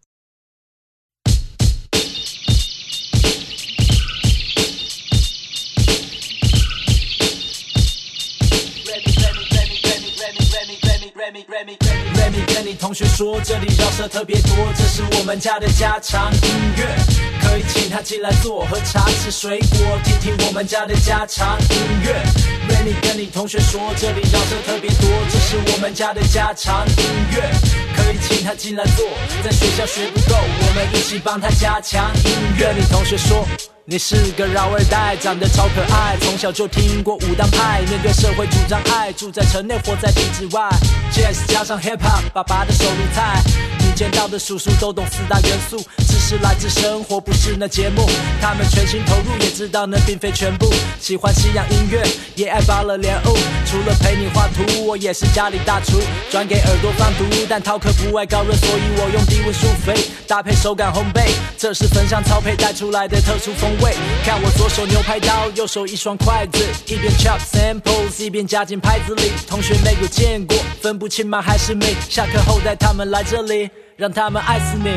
[12.85, 16.41] 同学说，这里饶舌特别多，这是我们家的家常音
[16.77, 16.95] 乐，
[17.41, 22.23] 可以请他进来坐，喝茶吃水果，听听我们家的家常音乐。
[22.69, 27.51] Remy 跟你同学说，这里饶舌特别多，这是我们家的家常音乐，
[27.97, 29.07] 可以请他进来坐，
[29.43, 32.73] 在学校学不够，我们一起帮他加强音乐。
[32.73, 33.47] 你同学说。
[33.87, 40.71] 你是个饶二代，长得超可爱，从小就听过武当派，面对社会主张爱，住在城内活在体制外。
[41.13, 43.84] Jazz 加上 Hip Hop，爸爸的手里菜。
[43.95, 48.05] 见到的叔叔都懂四大元素，知识来自生活，不是那节目。
[48.41, 50.69] 他们全心投入，也知道那并非全部。
[51.01, 52.03] 喜欢西洋音乐，
[52.35, 53.37] 也爱芭乐莲雾。
[53.65, 56.01] 除了陪你画图，我也是家里大厨，
[56.31, 57.25] 转给耳朵放毒。
[57.49, 59.95] 但饕客不爱高热，所以我用低温速肥，
[60.27, 61.31] 搭配手感烘焙。
[61.57, 63.95] 这是粉香操配带出来的特殊风味。
[64.25, 69.31] 看我左手牛排刀，右手一双筷子，一边 chop samples，一边加进拍子里。
[69.47, 71.95] 同学没有见过，分不清吗还是米？
[72.09, 74.91] 下课后带他们来这里，让他们爱死你。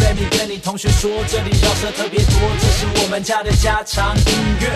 [0.00, 4.70] Remy 跟你同学说，这里饶舌特别多，这是我们家的家常音乐，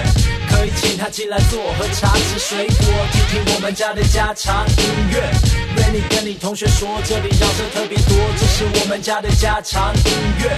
[0.51, 5.33] 可以请他进来坐，喝茶吃水果，听听我们家的家常音乐。
[5.77, 10.13] Remy 跟你同学说，这里饶舌特别多，这是我们家的家常音
[10.43, 10.51] 乐。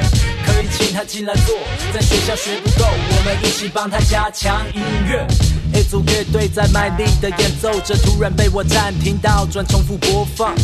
[0.44, 1.54] 可以请他进来坐，
[1.92, 5.24] 在学校学不够，我们一起帮他加强音乐。
[5.72, 10.54] 一组乐队在卖力的演奏着，突然被我暂停倒转重复播放。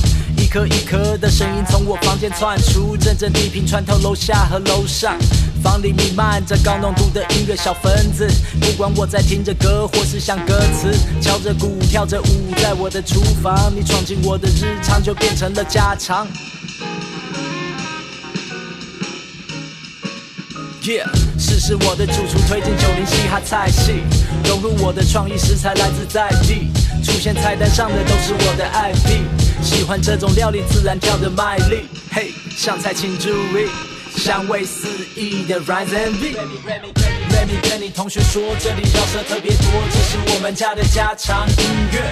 [0.50, 5.16] 一颗一颗的声音从我房间窜出，阵阵低频穿透楼下和楼上。
[5.62, 8.28] 房里弥漫着高浓度的音乐小分子，
[8.60, 16.26] 不管我在听着歌或是想歌词，敲着鼓跳着舞，在我的厨房，你闯进我的日常就变成了家常。
[21.38, 24.02] 试试我的主厨推荐九零嘻哈菜系，
[24.44, 26.70] 融入我的创意食材来自在地，
[27.04, 29.22] 出现菜单上的都是我的 IP，
[29.62, 31.84] 喜欢这种料理自然跳的卖力。
[32.10, 33.68] 嘿，上菜请注意，
[34.16, 37.29] 香味四溢的 Rise and V。
[37.40, 42.02] Remy 跟你同学说，这里饶舌特别多，这是我们家的家常音乐，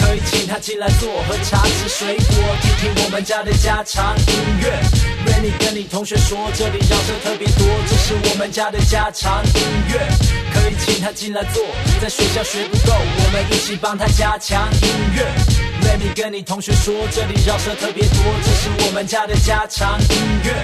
[0.00, 4.82] 可以请他进来坐，喝茶吃水果，听听我们家的家常音乐。
[5.24, 10.00] Remy 跟你同学说，这里饶舌特别多，这是我们家的家常音乐，
[10.52, 11.62] 可以请他进来坐，
[12.00, 15.71] 在学校学不够，我们一起帮他加强音乐。
[15.92, 20.54] Remy 跟你同学说，这里饶舌特别多，这是我们家的家常音乐，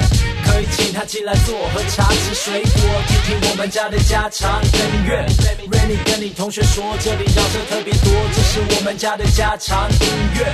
[0.47, 5.27] 可以请他进来坐，喝茶吃水果，听听我们家的家常音乐。
[5.71, 10.47] Remy 跟你同学说，这里饶舌特别多，这是我们家的家常音乐。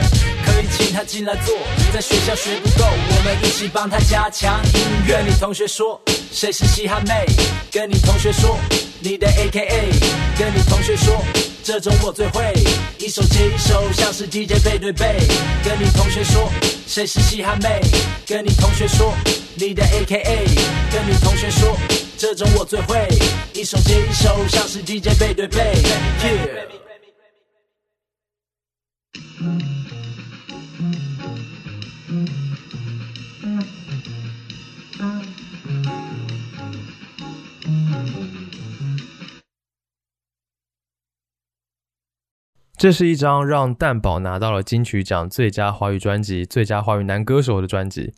[0.45, 1.55] 可以请他进来坐，
[1.93, 5.23] 在学校学不够，我们一起帮他加强音乐。
[5.23, 6.01] 你同学说
[6.33, 7.25] 谁是嘻哈妹？
[7.71, 8.59] 跟你同学说
[8.99, 9.95] 你的 AKA。
[10.37, 11.23] 跟你同学说
[11.63, 12.53] 这种我最会，
[13.05, 15.19] 一手接一手像是 DJ 背对背。
[15.63, 16.51] 跟你同学说
[16.87, 17.79] 谁是嘻哈妹？
[18.27, 19.15] 跟你同学说
[19.57, 20.47] 你的 AKA。
[20.91, 21.77] 跟你同学说
[22.17, 23.07] 这种我最会，
[23.53, 25.83] 一手接一手像是 DJ 背对背。
[42.85, 48.13] 这是一张让蛋宝拿到了金曲奖最佳华语专辑、最佳华语男歌手的专辑。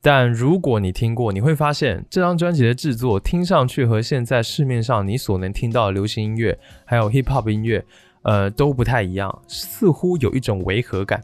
[0.00, 7.84] 但如果你听过，你会发现这张专辑的制作听上去和现在市面上你所能听到的流行音乐还有 hip hop 音乐，
[8.22, 11.20] 呃，都不太一样，似乎有一种违和感。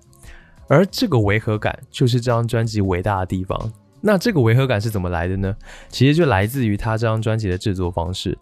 [0.66, 3.72] 而这个违和感就是这张专辑伟大的地方。
[4.00, 5.54] 那这个违和感是怎么来的呢？
[5.88, 8.36] 其实就来自于他这张专辑的制作方式。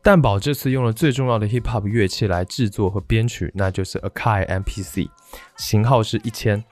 [0.00, 5.08] 蛋宝这次用了最重要的 hip hop 乐器来制作和编曲，那就是 Akai MPC，
[5.56, 6.64] 型号是一千。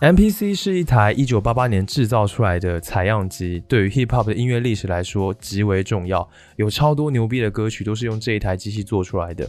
[0.00, 9.48] MPC 是一台一九八八年制造出来的采样机，对于 hip hop 的音乐历史来说极为重要，有超多牛逼的歌曲都是用这一台机器做出来的。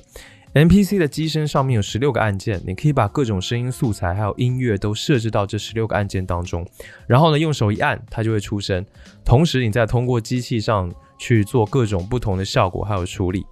[0.54, 6.64] MPC 的机身上面有十六个按键，你可以把各种声音素材还有音乐都设置到这十六个按键当中，
[7.08, 8.86] 然后呢用手一按，它就会出声。
[9.26, 13.46] 同时，你再通过机器上去做各种不同的效果还有处理。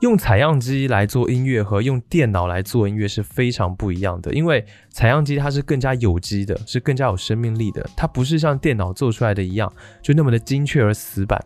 [0.00, 11.38] 用采样机来做音乐和用电脑来做音乐是非常不一样的，因为采样机它是更加有机的，是更加有生命力的，它不是像电脑做出来的一样就那么的精确而死板。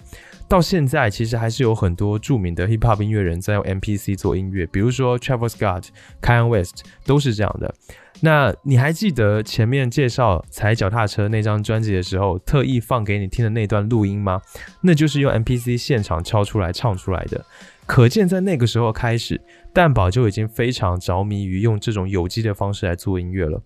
[0.48, 5.86] 到现在，其实还是有很多著名的 hip hop 音乐人在用 MPC 做音乐，比如说 Travis Scott、
[6.22, 7.74] Kanye West 都是这样的。
[8.20, 14.40] 那你还记得前面介绍踩脚踏车那张专辑的时候，特意放给你听的那段录音吗？
[14.80, 17.44] 那就是用 MPC 现场敲出来唱出来的。
[17.86, 19.40] 可见在那个时候开始，
[19.72, 23.60] 蛋宝就已经非常着迷于用这种有机的方式来做音乐了。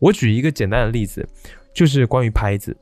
[0.00, 1.28] 我举一个简单的例子，
[1.72, 2.76] 就是关于拍子。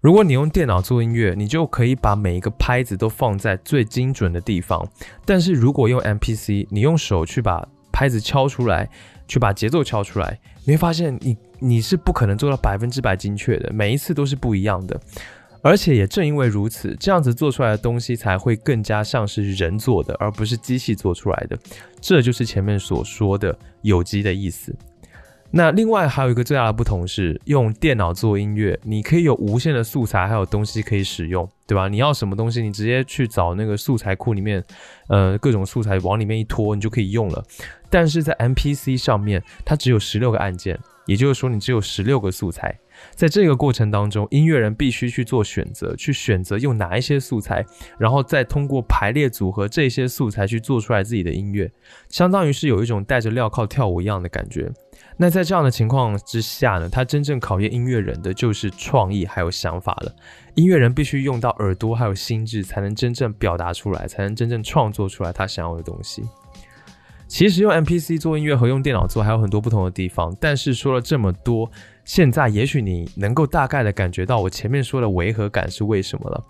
[0.00, 4.88] 如果你用电脑做音乐，你就可以把每一个拍子都放在最精准的地方。
[5.26, 8.88] 但是如果用 MPC，你用手去把拍子敲出来，
[9.30, 15.00] 去把节奏敲出来，你会发现你你是不可能做到百分之百精确的，每一次都是不一样的。
[15.62, 21.56] 而且也正因为如此，这样子做出来的东西才会更加像是人做的，而不是机器做出来的。
[22.00, 24.74] 这就是前面所说的有机的意思。
[25.52, 31.88] 那另外还有一个最大的不同是，用电脑做音乐，你可以有无限的素材，还有东西可以使用，对吧？
[31.88, 34.64] 你要什么东西，你直接去找那个素材库里面，
[35.08, 37.44] 呃，各种素材往里面一拖，你就可以用了。
[37.88, 42.78] 但是在 MPC 上面，它只有十六个按键，也就是说，你只有十六个素材。
[43.14, 47.64] 在这个过程当中，音乐人必须去做选择，去选择用哪一些素材，
[47.98, 51.70] 然后再通过排列组合这些素材去做出来自己的音乐，
[52.08, 54.70] 相当于是有一种带着镣铐跳舞一样的感觉。
[55.16, 60.14] 那在这样的情况之下呢，他真正考验音乐人的就是创意还有想法了。
[60.54, 66.22] 音乐人必须用到耳朵还有心智，才能真正表达出来，才能真正创作出来他想要的东西。
[67.30, 71.70] 其实用 MPC 做音乐和用电脑做还有很多不同的地方，但是说了这么多，
[72.04, 76.44] 现在也许你能够大概的感觉到我前面说的违和感是为什么了。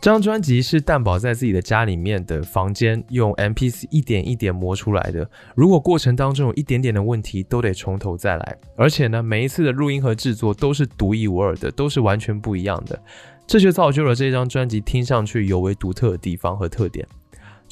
[0.00, 5.28] 这张专辑是蛋宝在自己的家里面的房间用 MPC 一点一点磨出来的。
[5.56, 8.56] 如果过程当中有一点点的问题，都得从头再来。
[8.76, 13.02] 而且呢，每一次的录音和制作都是独一无二的，都是完全不一样的。
[13.48, 17.04] 这就造就了这张专辑听上去尤为独特的地方和特点。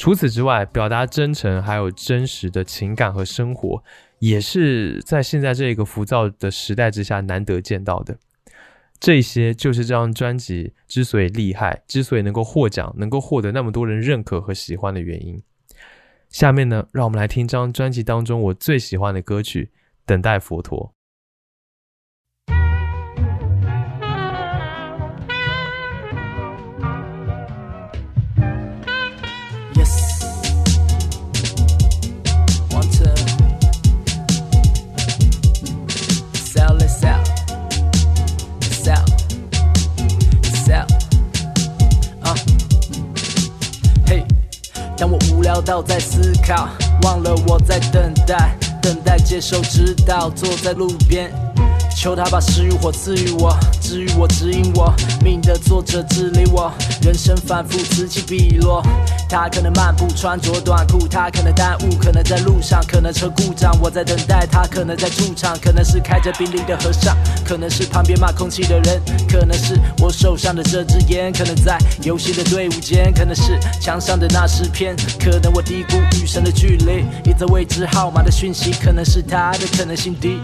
[0.03, 3.85] 除此之外，表达真诚还有真实的情感和生活，
[4.19, 8.19] 也是在现在这个浮躁的时代之下难得见到的。
[8.99, 15.41] 这些就是这张专辑之所以厉害，之所以能够获奖，能够获得那么多人认可和喜欢的原因。
[16.31, 19.71] 下面呢，让我们来听这张专辑当中我最喜欢的歌曲
[20.05, 20.93] 《等待佛陀》。
[45.61, 46.69] 到在思考，
[47.03, 51.31] 忘了我在等待，等待接受指导，坐在路边。
[51.97, 54.93] 求他把食欲火赐予我，治愈我，指引我，
[55.23, 58.83] 命的作者治理我，人生反复此起彼落。
[59.29, 69.01] 他可能漫步穿着短裤，他可能耽误，可能在路上，可能车故障，我在等待他，可能在驻场，可能是开着宾利的和尚，可能是旁边骂空气的人，
[69.31, 80.41] 可能是我手上的这支烟，可能在游戏的队伍间，可能是墙上的那诗篇，可能我低估与神的距离，一则未知号码的讯息，可能是他的可能性低。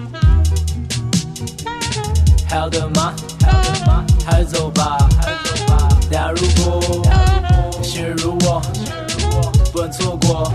[2.48, 3.12] 还要等吗？
[3.44, 4.04] 还要等吗？
[4.24, 5.88] 还是走吧，还走吧。
[6.10, 6.80] 但如果
[7.82, 8.62] 信任如我，
[9.72, 10.50] 不能错过。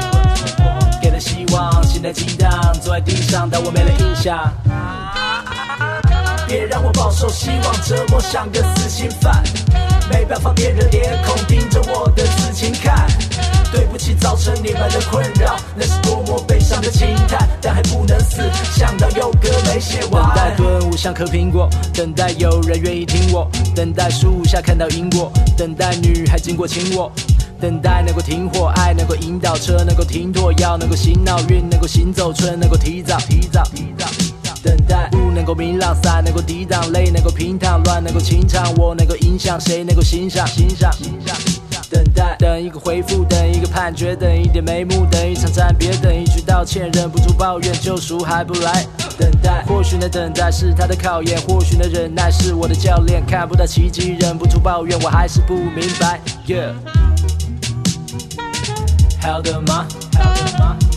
[1.01, 2.49] 给了希望，心在激荡，
[2.81, 4.51] 坐在地上，但我没了印象。
[6.47, 9.43] 别让我饱受希望折磨，像个死刑犯。
[10.09, 13.07] 没办法，别人脸孔盯着我的刺青看。
[13.73, 18.39] 对不起，造成你们的困扰，那是多么悲伤的轻叹，但还不能死，
[18.71, 20.23] 想到有歌没写完。
[20.23, 27.11] 等待顿悟像颗苹果，等待有人愿意听我，等待树下看到因果，等待女孩经过亲我。
[27.59, 34.53] 等待能够停火，爱能够引导，车能够停妥，药能够行脑，运能够行走，春能够提早，提早，提早，提早。
[34.61, 40.45] 等待不能够明朗，伞能够抵挡，泪能够平躺，乱能够清唱，我能够影响，谁能够欣赏？
[40.45, 41.35] 欣赏，欣赏。
[41.89, 48.85] 等待，等一个回复，等一个判决，等一点眉目，等一场暂别，等一句道歉，忍不住抱怨，救赎还不来。
[49.17, 56.19] 等待，或许那等待是他的考验，或许那忍耐是我的教练，看不到奇迹，忍不住抱怨，我还是不明白。
[56.47, 56.73] Yeah，
[59.21, 59.85] 还等吗？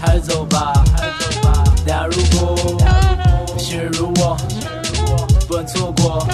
[0.00, 0.14] 还？
[0.16, 0.72] 是走吧？
[0.96, 1.64] 还走吧？
[1.86, 2.56] 但如果
[3.58, 4.34] 陷入我，
[5.46, 6.26] 不能错过。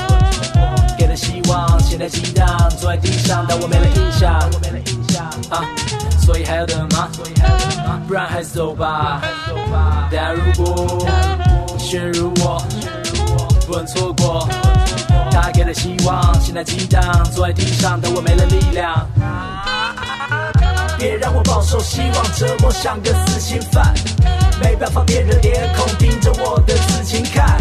[1.53, 2.47] 给了希望，现在激荡，
[2.79, 4.35] 坐在地上，但我没了印象。
[5.51, 5.65] 啊，
[6.19, 7.09] 所以还要等吗？
[8.09, 9.21] 不然还是走吧。
[10.11, 11.07] 但如果
[11.79, 12.63] 陷入我，
[13.67, 14.49] 不能错过。
[15.31, 17.03] 他给了希望，心在激荡，
[17.33, 19.07] 坐在地上，但我没了力量。
[20.99, 23.93] 别让我饱受希望折磨，像个死刑犯。
[24.61, 27.59] 没办法，别人脸孔盯着我的刺青看。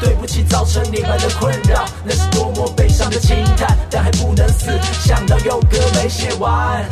[0.00, 3.76] 对不起，造成你们的困扰，那是多么悲伤的轻叹。
[3.90, 6.84] 但还不能死，想到有歌没写完。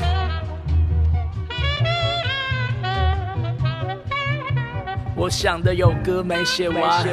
[5.17, 7.05] 我想的有歌没写完。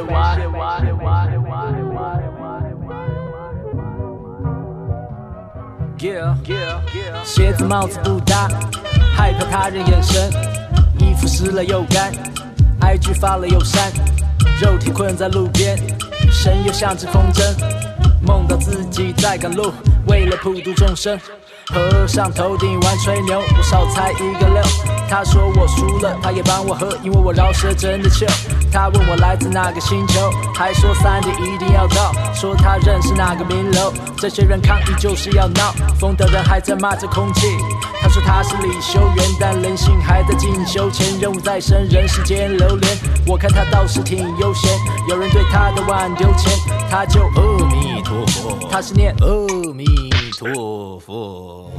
[5.98, 7.24] Yeah, yeah, yeah.
[7.24, 8.48] 鞋子帽子不搭，
[9.16, 10.30] 害怕他人眼神，
[11.00, 12.12] 衣服湿了又干
[12.82, 13.92] ，IG 发了又删，
[14.62, 15.78] 肉体困在路边，
[16.32, 17.44] 神又像只风筝，
[18.26, 19.74] 梦到自己在赶路，
[20.08, 21.20] 为了普度众生。
[21.74, 24.62] 和尚头顶玩吹牛，我少猜一个六。
[25.10, 28.26] 他说我输了，他也帮我喝，因为我饶舌真的秀。
[28.72, 33.94] 他问我来自哪个星球，还说三点一定要到，说他认识哪个名楼。
[34.18, 37.48] 这些人抗议就是要闹，疯的人还在骂着空气。
[38.02, 42.98] 他说他是李修缘，但人性还在进修，前任务在身，人世间流连。
[43.26, 44.72] 我看他倒是挺悠闲，
[45.08, 46.52] 有人对他的碗丢钱，
[46.90, 49.86] 他就阿弥陀佛，他是念阿弥
[50.38, 51.72] 陀佛。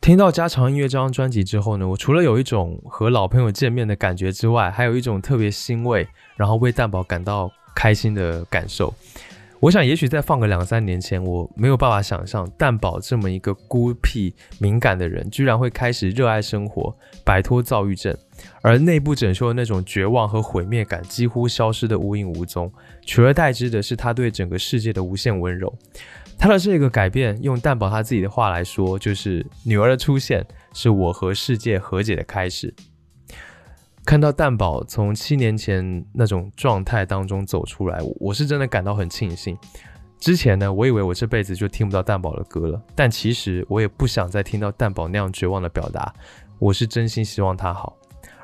[0.00, 8.94] 听到《家常音乐》这张专辑之后呢，我除了有一种和老朋友见面的感觉之外，还有一种特别欣慰，然后为蛋宝感到开心的感受。
[9.60, 18.16] 我想，也许再放个两三年前，我没有办法想象蛋宝这么一个孤僻敏感的人，居然会开始热爱生活，摆脱躁郁症，
[18.62, 22.72] 而内部整修的那种绝望和毁灭感几乎消失的无影无踪，
[23.04, 25.74] 取而代之的是他对整个世界的无限温柔。
[26.38, 32.72] 他的这个改变，用蛋宝他自己的话来说，就是女儿的出现是我和世界和解的开始。
[34.08, 39.54] 看到蛋宝从七年前那种状态当中走出来，我是真的感到很庆幸。
[40.18, 46.10] 之前呢，我以为我这辈子就听不到蛋宝的歌了，但其实我也不想再听到蛋宝那样绝望的表达。
[46.58, 47.98] 我是真心希望他好，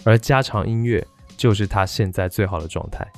[0.05, 1.03] 而家常音乐
[1.35, 3.11] 就是他现在最好的状态。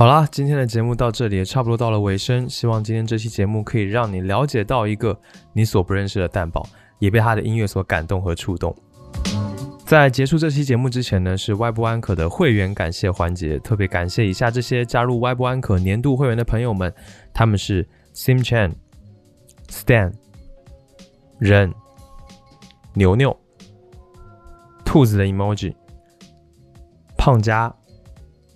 [0.00, 2.48] 好啦，今天的节目到这里也差不多到了尾声。
[2.48, 5.14] 希望今天这期节目可以让你了解到一个
[5.52, 6.66] 你所不认识的蛋宝，
[7.00, 8.74] 也被他的音乐所感动和触动。
[9.84, 16.90] 在结束这期节目之前呢，是 Y 不安可的会员感谢环节，特别感谢以下这些加入 Y 不安可年度会员的朋友们，
[17.34, 18.72] 他们是 Sim Chan、
[19.68, 20.14] Stan、
[21.38, 21.70] 任、
[22.94, 23.38] 牛牛、
[24.82, 25.74] 兔子的 emoji、
[27.18, 27.70] 胖佳、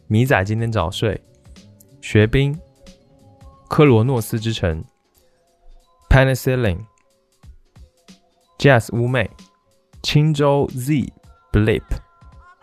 [0.06, 1.20] 米仔今天早睡。
[2.06, 2.54] 学兵、
[3.66, 4.84] 科罗诺斯之城、
[6.10, 6.80] Penicillin、
[8.58, 9.30] Jazz 乌妹、
[10.02, 11.10] 青州 Z、
[11.50, 11.80] Blip、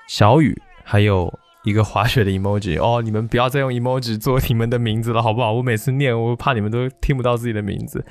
[0.07, 5.53] 小雨，还有一个滑雪的 emoji 哦，你们不要再用 emoji 做你们的名字了，好不好？
[5.53, 8.05] 我每次念，我怕你们都听不到自己的名字。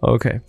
[0.00, 0.40] OK，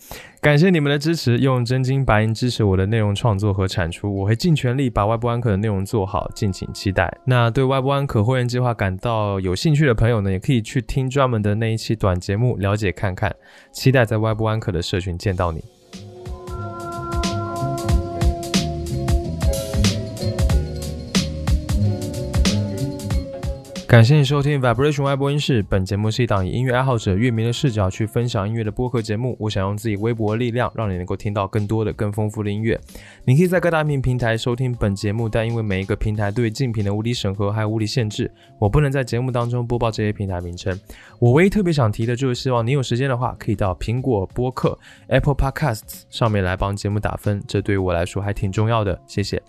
[0.41, 7.11] 感谢你们的支持，用真金白银支持我的内容创作和产出，我会尽全力把外部安可的内容做好，敬请期待。
[7.25, 13.35] 那对外部安可会员计划感到有兴趣的朋友呢，也可以去听专门的那一期短节目，了解看看。
[13.71, 15.63] 期待在外部安可的社群见到你。
[23.89, 25.65] 感谢你收听 Vibration Y 播音室。
[25.67, 29.35] 本节目是一档以音乐爱好者、乐迷的视角去分享音乐的播客节目。
[29.39, 32.79] 我想用自己微薄的力量，让你能够听到更多的、更丰富的音乐。
[33.25, 40.79] 你可以在各大音频平台收听本节目，但因为每一个平台对竞品的无理审核还有无理限制，我不能在节目当中播报这些平台名称。
[41.17, 44.77] 我唯一特别想提的就是，希望你有时间的话，可以到苹果播客
[45.07, 48.99] Apple Podcasts 上面来帮节目打分，这对于我来说还挺重要的。
[49.07, 49.41] 谢谢。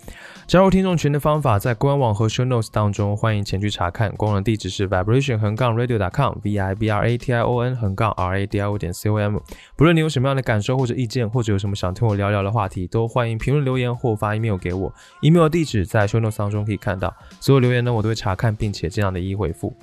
[0.46, 4.10] 加入听众群的方法在官网和 Show Notes 当中，欢迎前去查看。
[4.16, 8.58] 官网地址是 vibration 横杠 radio.com，v i b r a t i o n 横杠 r a d
[8.58, 9.38] i o 点 c o m。
[9.76, 14.92] 不论你有什么样的感受或者意见，或者有什么想听我聊聊的话题，都欢迎评论留言或发 email 给我。
[15.22, 17.14] email 地址在 Show Notes 当中可以看到。
[17.38, 19.74] 所有留言呢，我都会查看，并且尽量的一一回复。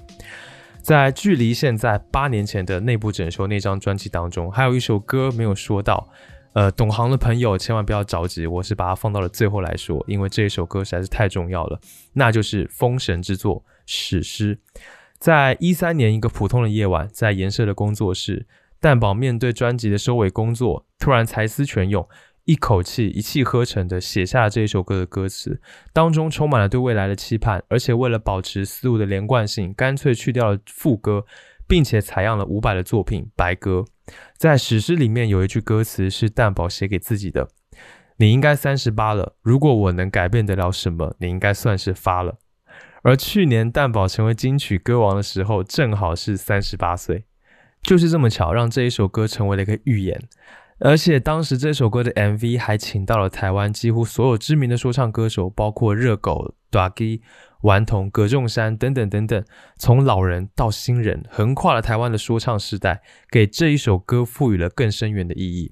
[0.82, 6.08] 在距离现在八年前的内部整修那张专辑当中，还有一首歌没有说到。
[6.54, 11.80] 呃，懂行的朋友千万不要着急，我是把它放到了最后来说，因为这一首歌实在是太重要了，
[12.14, 14.60] 那就是《封神之作》史诗。
[15.20, 18.48] 在一三年一个普通的夜晚，在颜色的工作室，
[18.80, 22.08] 蛋宝面对专辑的收尾工作，突然才思泉涌，
[22.48, 25.62] 一口气一气呵成的写下了这一首歌的歌词，
[25.94, 31.26] 当中充满了对未来的期盼，而且为了保持思路的连贯性，干脆去掉了副歌。
[31.70, 33.80] 并且采样了伍佰的作品《白鸽》。
[34.38, 37.50] 在史诗里面有一句歌词是蛋宝写给自己的
[38.20, 42.38] ：“你应该三十八了，如果我能改变得了什么，你应该算是发了。”
[43.04, 47.26] 而去年蛋宝成为金曲歌王的时候，正好是三十八岁，
[47.82, 50.18] 就是这么巧，让这一首歌成为了一个预言。
[50.80, 57.22] 而且当时这首歌的 MV 还请到了台湾几乎所有知名的说唱歌手，包括热狗、Dagi。
[57.62, 59.44] 顽童、葛仲山等等等等，
[59.80, 63.02] 从老人到新人，横跨了台湾的说唱时代，
[63.32, 65.72] 给这一首歌赋予了更深远的意义。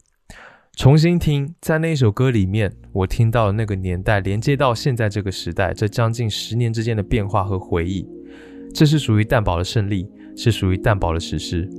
[0.75, 8.09] 重新听，在那一首歌里面，我听到那个年代连接到现在这个时代，这将近十年之间的变化和回忆。
[8.73, 11.69] 这是属于蛋堡的胜利，是属于蛋堡的史诗。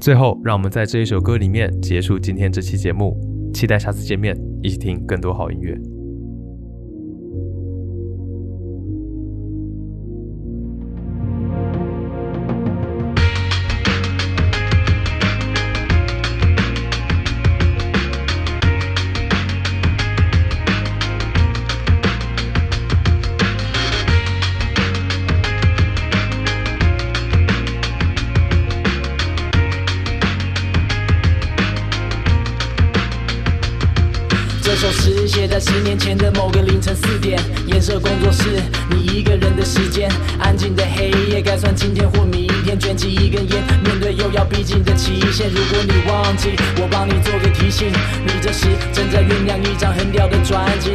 [0.00, 3.14] 最后，让我们在这一首歌里面结束今天这期节目，
[3.52, 5.99] 期待下次见面，一起听更多好音乐。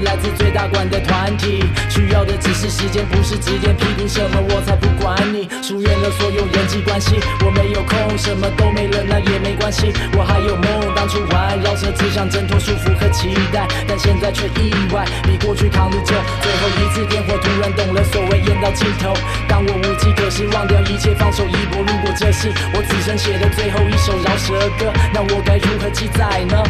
[0.01, 5.47] 来自最大馆的团体，需要的只是时间，不是时间批评什么，我才不管你。
[5.61, 9.93] 疏远了所有人际关系，我没有空，什么都没了，那也没关系。
[10.17, 14.45] 我还有梦，当初环绕着只想挣脱束缚和期待，但现在却。
[14.55, 19.13] 意外比过去扛得久，最后一次点火，突然懂了所谓烟到尽头。
[19.55, 21.79] 当我无计可施，忘掉一切，放手一搏。
[21.79, 26.61] 如果这是我此生写的最后一首饶舌歌，那我该如何记载呢？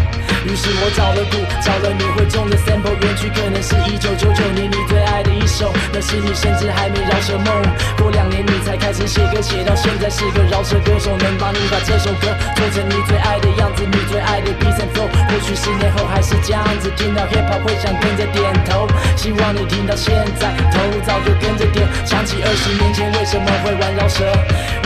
[0.46, 7.50] 于是我找了鼓，找了你会中的 sample，原曲可能是一九九九年你最爱的一首，那时你甚至还没饶舌梦。
[7.98, 15.10] 过两年你才开始写歌，写到现在是个饶舌歌手，能帮你把这首歌做成你最爱的样子，你最爱的 beat and flow。
[15.26, 17.74] 或许十年后还是这样子，听到 hip hop 会。
[17.82, 18.88] 想跟着点头，
[19.18, 21.86] 希望你听到现在，头早就跟着点。
[22.06, 24.26] 想起二十年前为什么会玩饶舌，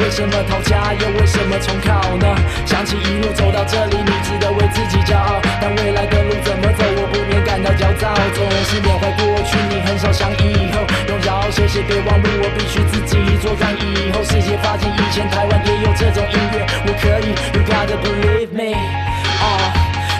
[0.03, 2.28] 为什么逃家又为什么重考呢？
[2.66, 5.41] 想起一路走到这里，你值得为自己骄傲。
[5.61, 8.14] 但未来的路怎么走，我不免感到焦躁。
[8.34, 10.82] 总是缅怀过去，你很少想以后。
[11.07, 13.52] 用饶舌写备忘录，我必须自己做。
[13.60, 17.34] 让以后世界发现以前台湾也有这种音乐，我可以。
[17.53, 18.78] You gotta believe me，
[19.41, 19.74] 啊。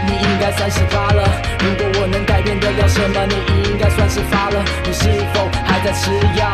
[0.06, 1.24] 你应该三十八了，
[1.60, 3.36] 如果我能改变的了什么，你
[3.70, 4.64] 应该算是发了。
[4.88, 6.48] 你是否还在吃药？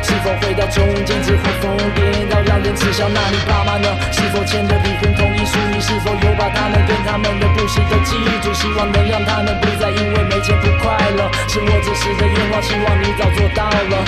[0.00, 3.08] 是否回到中间之后疯癫到让人耻笑？
[3.10, 3.90] 那你爸妈呢？
[4.12, 5.58] 是否签了离婚同意书？
[5.74, 8.54] 你是否有把他们跟他们的故事都记住？
[8.54, 11.26] 希望能让他们不再因为没钱不快乐。
[11.48, 14.04] 是我这时的愿望，希望你早做到了。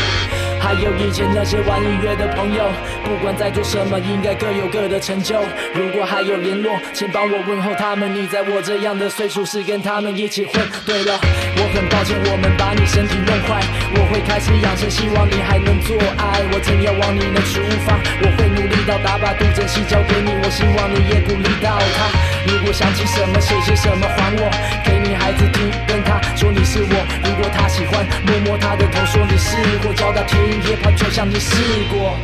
[0.64, 2.64] 还有以前那些玩音乐的朋友，
[3.04, 5.36] 不管在做什么，应该各有各的成就。
[5.74, 8.08] 如果还有联络，请帮我问候他们。
[8.14, 10.54] 你在我这样的岁数，是跟他们一起混。
[10.86, 13.60] 对了，我很抱歉，我们把你身体弄坏。
[13.92, 16.40] 我会开始养生，希望你还能做爱。
[16.50, 20.32] 我真要往你能出发，我会努力到达，把杜真西交给你。
[20.32, 22.08] 我希望你也鼓励到他。
[22.48, 24.48] 如果想起什么，写些什么还我，
[24.80, 26.96] 给你孩子听，跟他说你是我。
[27.20, 29.04] 如果他喜欢，摸摸他的头。
[29.04, 31.56] 说你是我，教他听野炮就像你试
[31.90, 32.16] 过